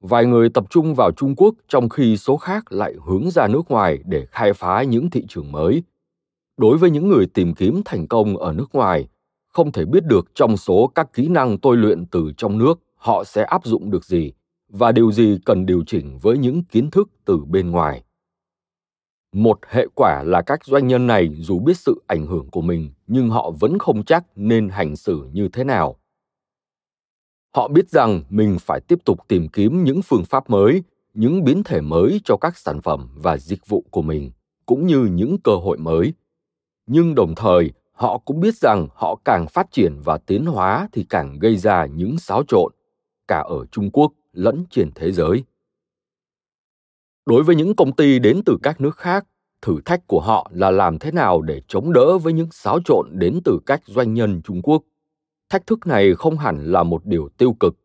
[0.00, 3.70] Vài người tập trung vào trung quốc trong khi số khác lại hướng ra nước
[3.70, 5.82] ngoài để khai phá những thị trường mới.
[6.56, 9.08] Đối với những người tìm kiếm thành công ở nước ngoài
[9.54, 13.24] không thể biết được trong số các kỹ năng tôi luyện từ trong nước, họ
[13.24, 14.32] sẽ áp dụng được gì
[14.68, 18.04] và điều gì cần điều chỉnh với những kiến thức từ bên ngoài.
[19.32, 22.92] Một hệ quả là các doanh nhân này dù biết sự ảnh hưởng của mình,
[23.06, 25.96] nhưng họ vẫn không chắc nên hành xử như thế nào.
[27.56, 30.82] Họ biết rằng mình phải tiếp tục tìm kiếm những phương pháp mới,
[31.14, 34.32] những biến thể mới cho các sản phẩm và dịch vụ của mình,
[34.66, 36.14] cũng như những cơ hội mới.
[36.86, 41.06] Nhưng đồng thời họ cũng biết rằng họ càng phát triển và tiến hóa thì
[41.08, 42.72] càng gây ra những xáo trộn,
[43.28, 45.44] cả ở trung quốc lẫn trên thế giới.
[47.26, 49.26] Đối với những công ty đến từ các nước khác,
[49.62, 53.08] thử thách của họ là làm thế nào để chống đỡ với những xáo trộn
[53.12, 54.82] đến từ các doanh nhân trung quốc.
[55.48, 57.76] Thách thức này không hẳn là một điều tiêu cực.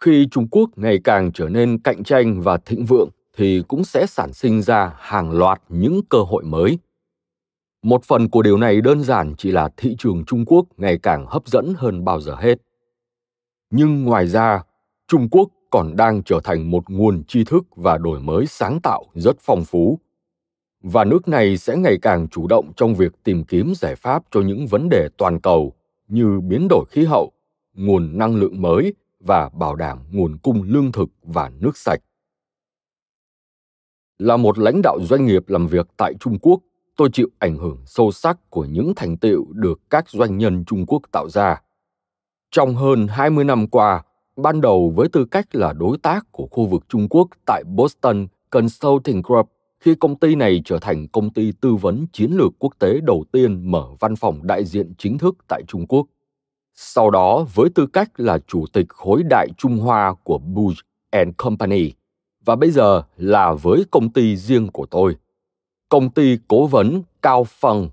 [0.00, 4.06] Khi trung quốc ngày càng trở nên cạnh tranh và thịnh vượng thì cũng sẽ
[4.06, 6.78] sản sinh ra hàng loạt những cơ hội mới
[7.82, 11.26] một phần của điều này đơn giản chỉ là thị trường trung quốc ngày càng
[11.26, 12.58] hấp dẫn hơn bao giờ hết.
[13.70, 14.62] Nhưng ngoài ra,
[15.08, 19.04] trung quốc còn đang trở thành một nguồn tri thức và đổi mới sáng tạo
[19.14, 19.98] rất phong phú.
[20.82, 24.40] Và nước này sẽ ngày càng chủ động trong việc tìm kiếm giải pháp cho
[24.40, 25.72] những vấn đề toàn cầu
[26.08, 27.32] như biến đổi khí hậu,
[27.74, 32.00] nguồn năng lượng mới và bảo đảm nguồn cung lương thực và nước sạch.
[34.18, 36.60] Là một lãnh đạo doanh nghiệp làm việc tại trung quốc
[37.00, 40.86] tôi chịu ảnh hưởng sâu sắc của những thành tựu được các doanh nhân Trung
[40.86, 41.62] Quốc tạo ra.
[42.50, 44.02] Trong hơn 20 năm qua,
[44.36, 48.26] ban đầu với tư cách là đối tác của khu vực Trung Quốc tại Boston
[48.50, 52.72] Consulting Group, khi công ty này trở thành công ty tư vấn chiến lược quốc
[52.78, 56.06] tế đầu tiên mở văn phòng đại diện chính thức tại Trung Quốc.
[56.74, 61.34] Sau đó, với tư cách là chủ tịch khối đại Trung Hoa của Bush and
[61.36, 61.92] Company,
[62.44, 65.16] và bây giờ là với công ty riêng của tôi–
[65.90, 67.88] công ty cố vấn Cao Phần,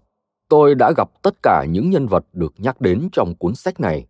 [0.50, 4.08] tôi đã gặp tất cả những nhân vật được nhắc đến trong cuốn sách này.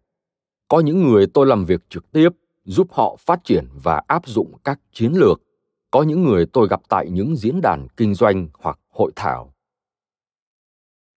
[0.68, 2.30] Có những người tôi làm việc trực tiếp,
[2.66, 5.42] giúp họ phát triển và áp dụng các chiến lược.
[5.92, 9.54] Có những người tôi gặp tại những diễn đàn kinh doanh hoặc hội thảo.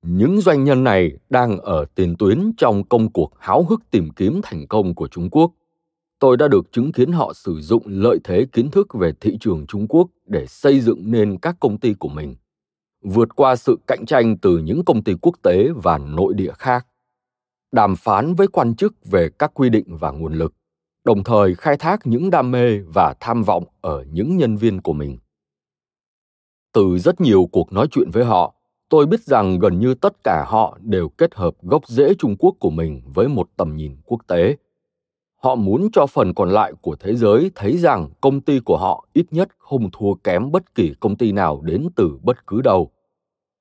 [0.03, 4.41] Những doanh nhân này đang ở tiền tuyến trong công cuộc háo hức tìm kiếm
[4.43, 5.53] thành công của Trung Quốc.
[6.18, 9.66] Tôi đã được chứng kiến họ sử dụng lợi thế kiến thức về thị trường
[9.66, 12.35] Trung Quốc để xây dựng nên các công ty của mình
[13.03, 16.86] vượt qua sự cạnh tranh từ những công ty quốc tế và nội địa khác,
[17.72, 20.55] đàm phán với quan chức về các quy định và nguồn lực,
[21.05, 24.92] đồng thời khai thác những đam mê và tham vọng ở những nhân viên của
[24.92, 25.18] mình.
[26.72, 28.55] Từ rất nhiều cuộc nói chuyện với họ,
[28.88, 32.55] tôi biết rằng gần như tất cả họ đều kết hợp gốc rễ trung quốc
[32.59, 34.57] của mình với một tầm nhìn quốc tế
[35.43, 39.07] họ muốn cho phần còn lại của thế giới thấy rằng công ty của họ
[39.12, 42.91] ít nhất không thua kém bất kỳ công ty nào đến từ bất cứ đâu.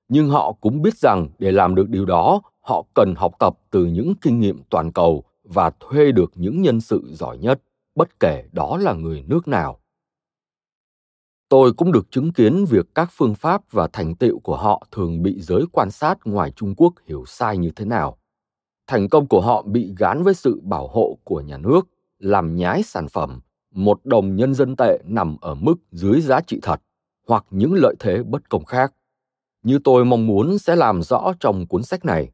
[0.10, 3.86] Nhưng họ cũng biết rằng để làm được điều đó, họ cần học tập từ
[3.86, 7.62] những kinh nghiệm toàn cầu và thuê được những nhân sự giỏi nhất,
[7.96, 9.80] bất kể đó là người nước nào.
[11.50, 15.24] Tôi cũng được chứng kiến việc các phương pháp và thành tựu của họ thường
[15.24, 18.18] bị giới quan sát ngoài trung quốc hiểu sai như thế nào
[18.90, 21.88] thành công của họ bị gán với sự bảo hộ của nhà nước,
[22.20, 23.40] làm nhái sản phẩm,
[23.74, 26.82] một đồng nhân dân tệ nằm ở mức dưới giá trị thật,
[27.28, 28.94] hoặc những lợi thế bất công khác.
[29.64, 32.32] Như tôi mong muốn sẽ làm rõ trong cuốn sách này,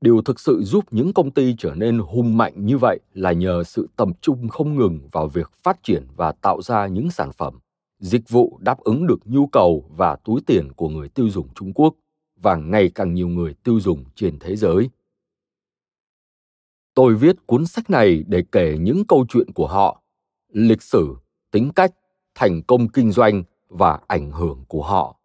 [0.00, 3.64] điều thực sự giúp những công ty trở nên hùng mạnh như vậy là nhờ
[3.64, 7.58] sự tập trung không ngừng vào việc phát triển và tạo ra những sản phẩm,
[7.98, 11.72] dịch vụ đáp ứng được nhu cầu và túi tiền của người tiêu dùng trung
[11.72, 11.94] quốc,
[12.42, 14.90] và ngày càng nhiều người tiêu dùng trên thế giới
[17.00, 20.02] tôi viết cuốn sách này để kể những câu chuyện của họ,
[20.52, 21.16] lịch sử,
[21.52, 21.92] tính cách,
[22.34, 25.16] thành công kinh doanh và ảnh hưởng của họ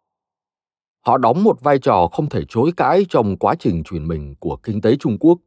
[1.06, 4.56] họ đóng một vai trò không thể chối cãi trong quá trình chuyển mình của
[4.56, 5.38] kinh tế Trung Quốc,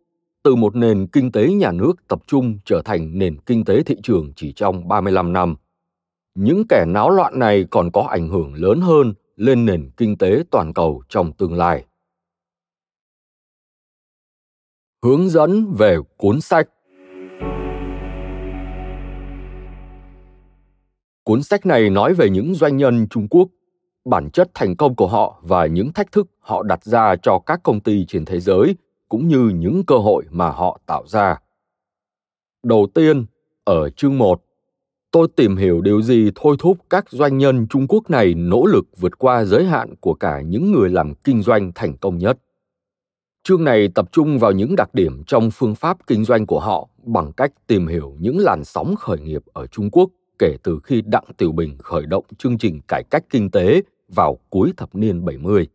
[0.44, 3.96] từ một nền kinh tế nhà nước tập trung trở thành nền kinh tế thị
[4.04, 5.56] trường chỉ trong 35 năm.
[6.36, 10.44] Những kẻ náo loạn này còn có ảnh hưởng lớn hơn lên nền kinh tế
[10.52, 11.86] toàn cầu trong tương lai.
[15.04, 16.68] Hướng dẫn về cuốn sách
[21.24, 23.50] Cuốn sách này nói về những doanh nhân Trung Quốc
[24.06, 27.60] bản chất thành công của họ và những thách thức họ đặt ra cho các
[27.64, 28.76] công ty trên thế giới
[29.10, 31.38] cũng như những cơ hội mà họ tạo ra.
[32.64, 33.26] Đầu tiên,
[33.64, 34.44] ở chương 1,
[35.12, 38.86] tôi tìm hiểu điều gì thôi thúc các doanh nhân Trung Quốc này nỗ lực
[38.98, 42.40] vượt qua giới hạn của cả những người làm kinh doanh thành công nhất.
[43.50, 46.88] Chương này tập trung vào những đặc điểm trong phương pháp kinh doanh của họ
[47.04, 51.02] bằng cách tìm hiểu những làn sóng khởi nghiệp ở Trung Quốc kể từ khi
[51.06, 55.26] Đặng Tiểu Bình khởi động chương trình cải cách kinh tế vào cuối thập niên
[55.26, 55.68] 70.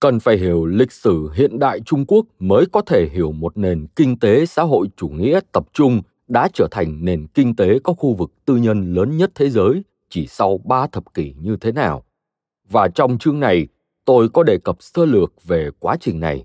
[0.00, 3.86] Cần phải hiểu lịch sử hiện đại Trung Quốc mới có thể hiểu một nền
[3.96, 7.92] kinh tế xã hội chủ nghĩa tập trung đã trở thành nền kinh tế có
[7.92, 11.72] khu vực tư nhân lớn nhất thế giới chỉ sau ba thập kỷ như thế
[11.72, 12.04] nào.
[12.70, 13.68] Và trong chương này,
[14.08, 16.44] tôi có đề cập sơ lược về quá trình này.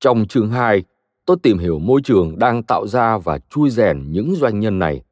[0.00, 0.84] Trong chương 2,
[1.26, 5.02] tôi tìm hiểu môi trường đang tạo ra và chui rèn những doanh nhân này.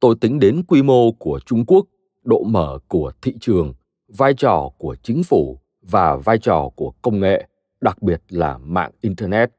[0.00, 1.86] Tôi tính đến quy mô của Trung Quốc
[2.22, 3.74] độ mở của thị trường
[4.08, 7.48] vai trò của chính phủ và vai trò của công nghệ
[7.80, 9.50] đặc biệt là mạng internet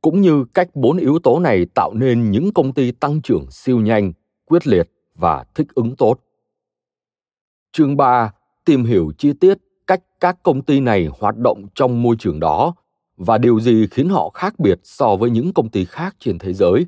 [0.00, 3.80] cũng như cách bốn yếu tố này tạo nên những công ty tăng trưởng siêu
[3.80, 4.12] nhanh
[4.44, 6.20] quyết liệt và thích ứng tốt
[7.72, 8.32] chương 3
[8.64, 9.58] tìm hiểu chi tiết
[9.90, 12.74] cách các công ty này hoạt động trong môi trường đó
[13.16, 16.52] và điều gì khiến họ khác biệt so với những công ty khác trên thế
[16.52, 16.86] giới.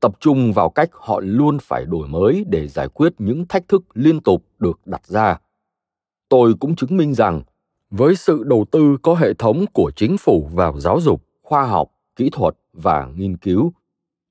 [0.00, 3.82] Tập trung vào cách họ luôn phải đổi mới để giải quyết những thách thức
[3.94, 5.38] liên tục được đặt ra.
[6.28, 7.42] Tôi cũng chứng minh rằng,
[7.90, 11.88] với sự đầu tư có hệ thống của chính phủ vào giáo dục, khoa học,
[12.16, 13.72] kỹ thuật và nghiên cứu,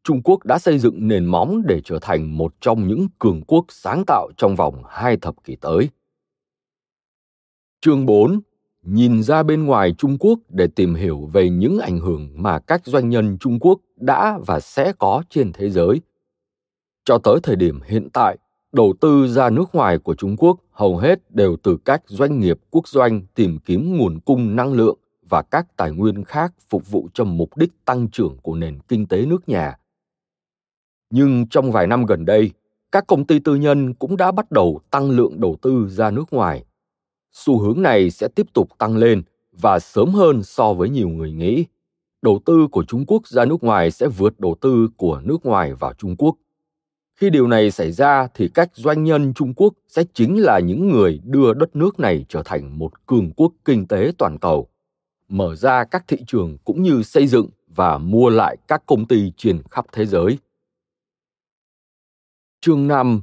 [0.04, 3.66] trung quốc đã xây dựng nền móng để trở thành một trong những cường quốc
[3.70, 5.90] sáng tạo trong vòng hai thập kỷ tới
[7.82, 8.40] chương 4
[8.84, 12.86] nhìn ra bên ngoài Trung Quốc để tìm hiểu về những ảnh hưởng mà các
[12.86, 16.02] doanh nhân Trung Quốc đã và sẽ có trên thế giới.
[17.06, 18.38] Cho tới thời điểm hiện tại,
[18.72, 22.60] đầu tư ra nước ngoài của Trung Quốc hầu hết đều từ các doanh nghiệp
[22.70, 24.98] quốc doanh tìm kiếm nguồn cung năng lượng
[25.30, 29.06] và các tài nguyên khác phục vụ cho mục đích tăng trưởng của nền kinh
[29.06, 29.78] tế nước nhà.
[31.10, 32.52] Nhưng trong vài năm gần đây,
[32.92, 36.34] các công ty tư nhân cũng đã bắt đầu tăng lượng đầu tư ra nước
[36.34, 36.66] ngoài
[37.32, 41.32] xu hướng này sẽ tiếp tục tăng lên và sớm hơn so với nhiều người
[41.32, 41.66] nghĩ.
[42.22, 45.74] Đầu tư của trung quốc ra nước ngoài sẽ vượt đầu tư của nước ngoài
[45.74, 46.36] vào trung quốc.
[47.16, 50.90] Khi điều này xảy ra thì các doanh nhân trung quốc sẽ chính là những
[50.90, 54.68] người đưa đất nước này trở thành một cường quốc kinh tế toàn cầu,
[55.30, 59.32] mở ra các thị trường cũng như xây dựng và mua lại các công ty
[59.38, 60.38] trên khắp thế giới.
[62.62, 63.22] Chương 5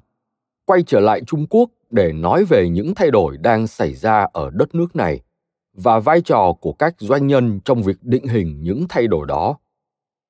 [0.65, 4.51] Quay trở lại Trung Quốc để nói về những thay đổi đang xảy ra ở
[4.51, 5.21] đất nước này
[5.73, 9.59] và vai trò của các doanh nhân trong việc định hình những thay đổi đó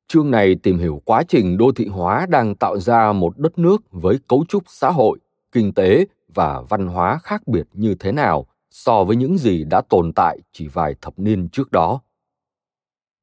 [0.09, 3.83] chương này tìm hiểu quá trình đô thị hóa đang tạo ra một đất nước
[3.91, 5.19] với cấu trúc xã hội,
[5.53, 9.81] kinh tế và văn hóa khác biệt như thế nào so với những gì đã
[9.89, 12.01] tồn tại chỉ vài thập niên trước đó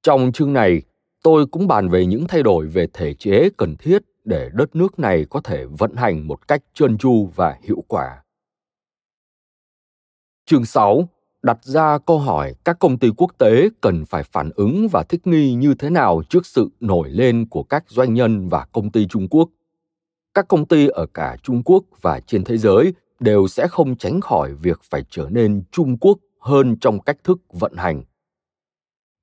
[0.03, 0.81] trong chương này,
[1.23, 4.99] tôi cũng bàn về những thay đổi về thể chế cần thiết để đất nước
[4.99, 8.22] này có thể vận hành một cách trơn tru và hiệu quả.
[10.45, 11.09] Chương 6
[11.43, 15.27] đặt ra câu hỏi các công ty quốc tế cần phải phản ứng và thích
[15.27, 19.07] nghi như thế nào trước sự nổi lên của các doanh nhân và công ty
[19.07, 19.49] Trung Quốc.
[20.33, 24.21] Các công ty ở cả Trung Quốc và trên thế giới đều sẽ không tránh
[24.21, 28.03] khỏi việc phải trở nên Trung Quốc hơn trong cách thức vận hành.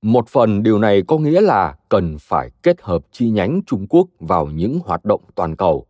[0.02, 4.08] Một phần điều này có nghĩa là cần phải kết hợp chi nhánh Trung Quốc
[4.20, 5.86] vào những hoạt động toàn cầu.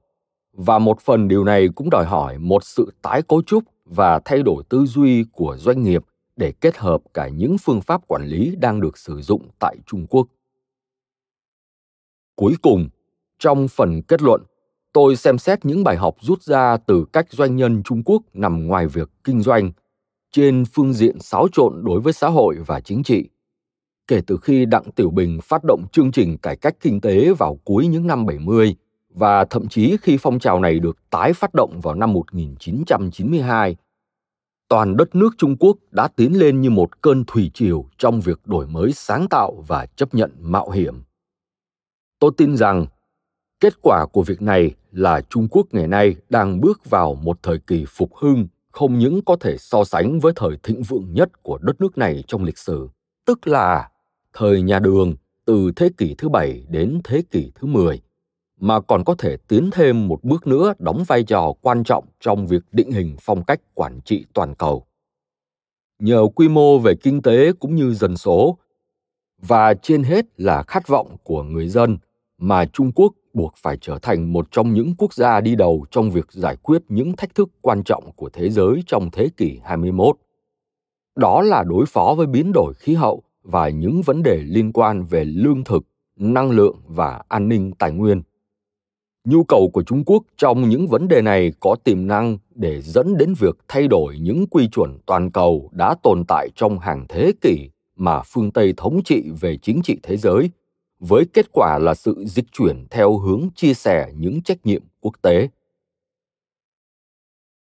[0.53, 4.43] Và một phần điều này cũng đòi hỏi một sự tái cấu trúc và thay
[4.43, 6.05] đổi tư duy của doanh nghiệp
[6.37, 10.07] để kết hợp cả những phương pháp quản lý đang được sử dụng tại Trung
[10.07, 10.27] Quốc.
[12.37, 12.89] Cuối cùng,
[13.39, 14.43] trong phần kết luận,
[14.93, 18.67] tôi xem xét những bài học rút ra từ cách doanh nhân Trung Quốc nằm
[18.67, 19.73] ngoài việc kinh doanh
[20.33, 23.29] trên phương diện xáo trộn đối với xã hội và chính trị.
[24.07, 27.61] Kể từ khi Đặng Tiểu Bình phát động chương trình cải cách kinh tế vào
[27.65, 28.77] cuối những năm 70
[29.15, 33.77] và thậm chí khi phong trào này được tái phát động vào năm 1992,
[34.69, 38.41] toàn đất nước Trung Quốc đã tiến lên như một cơn thủy triều trong việc
[38.45, 41.03] đổi mới sáng tạo và chấp nhận mạo hiểm.
[42.19, 42.87] Tôi tin rằng
[43.61, 47.59] kết quả của việc này là Trung Quốc ngày nay đang bước vào một thời
[47.59, 51.59] kỳ phục hưng không những có thể so sánh với thời thịnh vượng nhất của
[51.59, 52.89] đất nước này trong lịch sử,
[53.27, 53.91] tức là
[54.33, 58.03] thời nhà Đường từ thế kỷ thứ bảy đến thế kỷ thứ 10
[58.61, 62.47] mà còn có thể tiến thêm một bước nữa đóng vai trò quan trọng trong
[62.47, 64.87] việc định hình phong cách quản trị toàn cầu.
[65.99, 68.59] Nhờ quy mô về kinh tế cũng như dân số
[69.43, 71.99] và trên hết là khát vọng của người dân
[72.39, 76.11] mà Trung Quốc buộc phải trở thành một trong những quốc gia đi đầu trong
[76.11, 80.17] việc giải quyết những thách thức quan trọng của thế giới trong thế kỷ 21.
[81.17, 85.05] Đó là đối phó với biến đổi khí hậu và những vấn đề liên quan
[85.05, 85.83] về lương thực,
[86.17, 88.23] năng lượng và an ninh tài nguyên
[89.25, 93.17] nhu cầu của trung quốc trong những vấn đề này có tiềm năng để dẫn
[93.17, 97.33] đến việc thay đổi những quy chuẩn toàn cầu đã tồn tại trong hàng thế
[97.41, 100.51] kỷ mà phương tây thống trị về chính trị thế giới,
[101.01, 105.15] với kết quả là sự dịch chuyển theo hướng chia sẻ những trách nhiệm quốc
[105.23, 105.49] tế.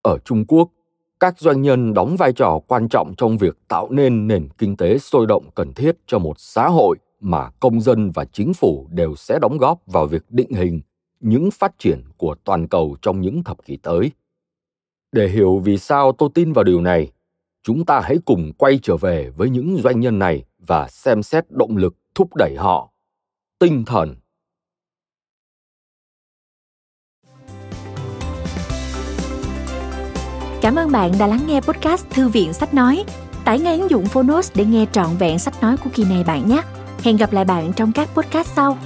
[0.02, 0.70] Ở trung quốc,
[1.20, 4.98] các doanh nhân đóng vai trò quan trọng trong việc tạo nên nền kinh tế
[4.98, 9.16] sôi động cần thiết cho một xã hội mà công dân và chính phủ đều
[9.16, 10.82] sẽ đóng góp vào việc định hình
[11.22, 14.12] những phát triển của toàn cầu trong những thập kỷ tới
[15.12, 17.12] để hiểu vì sao tôi tin vào điều này,
[17.64, 21.52] chúng ta hãy cùng quay trở về với những doanh nhân này và xem xét
[21.52, 22.92] động lực thúc đẩy họ
[23.60, 24.16] tinh thần
[30.62, 33.04] Cảm ơn bạn đã lắng nghe podcast Thư viện Sách Nói.
[33.46, 36.50] Tải ngay ứng dụng Phonos để nghe trọn vẹn sách nói của kỳ này bạn
[36.50, 36.62] nhé.
[37.04, 38.78] Hẹn gặp lại bạn trong các podcast sau.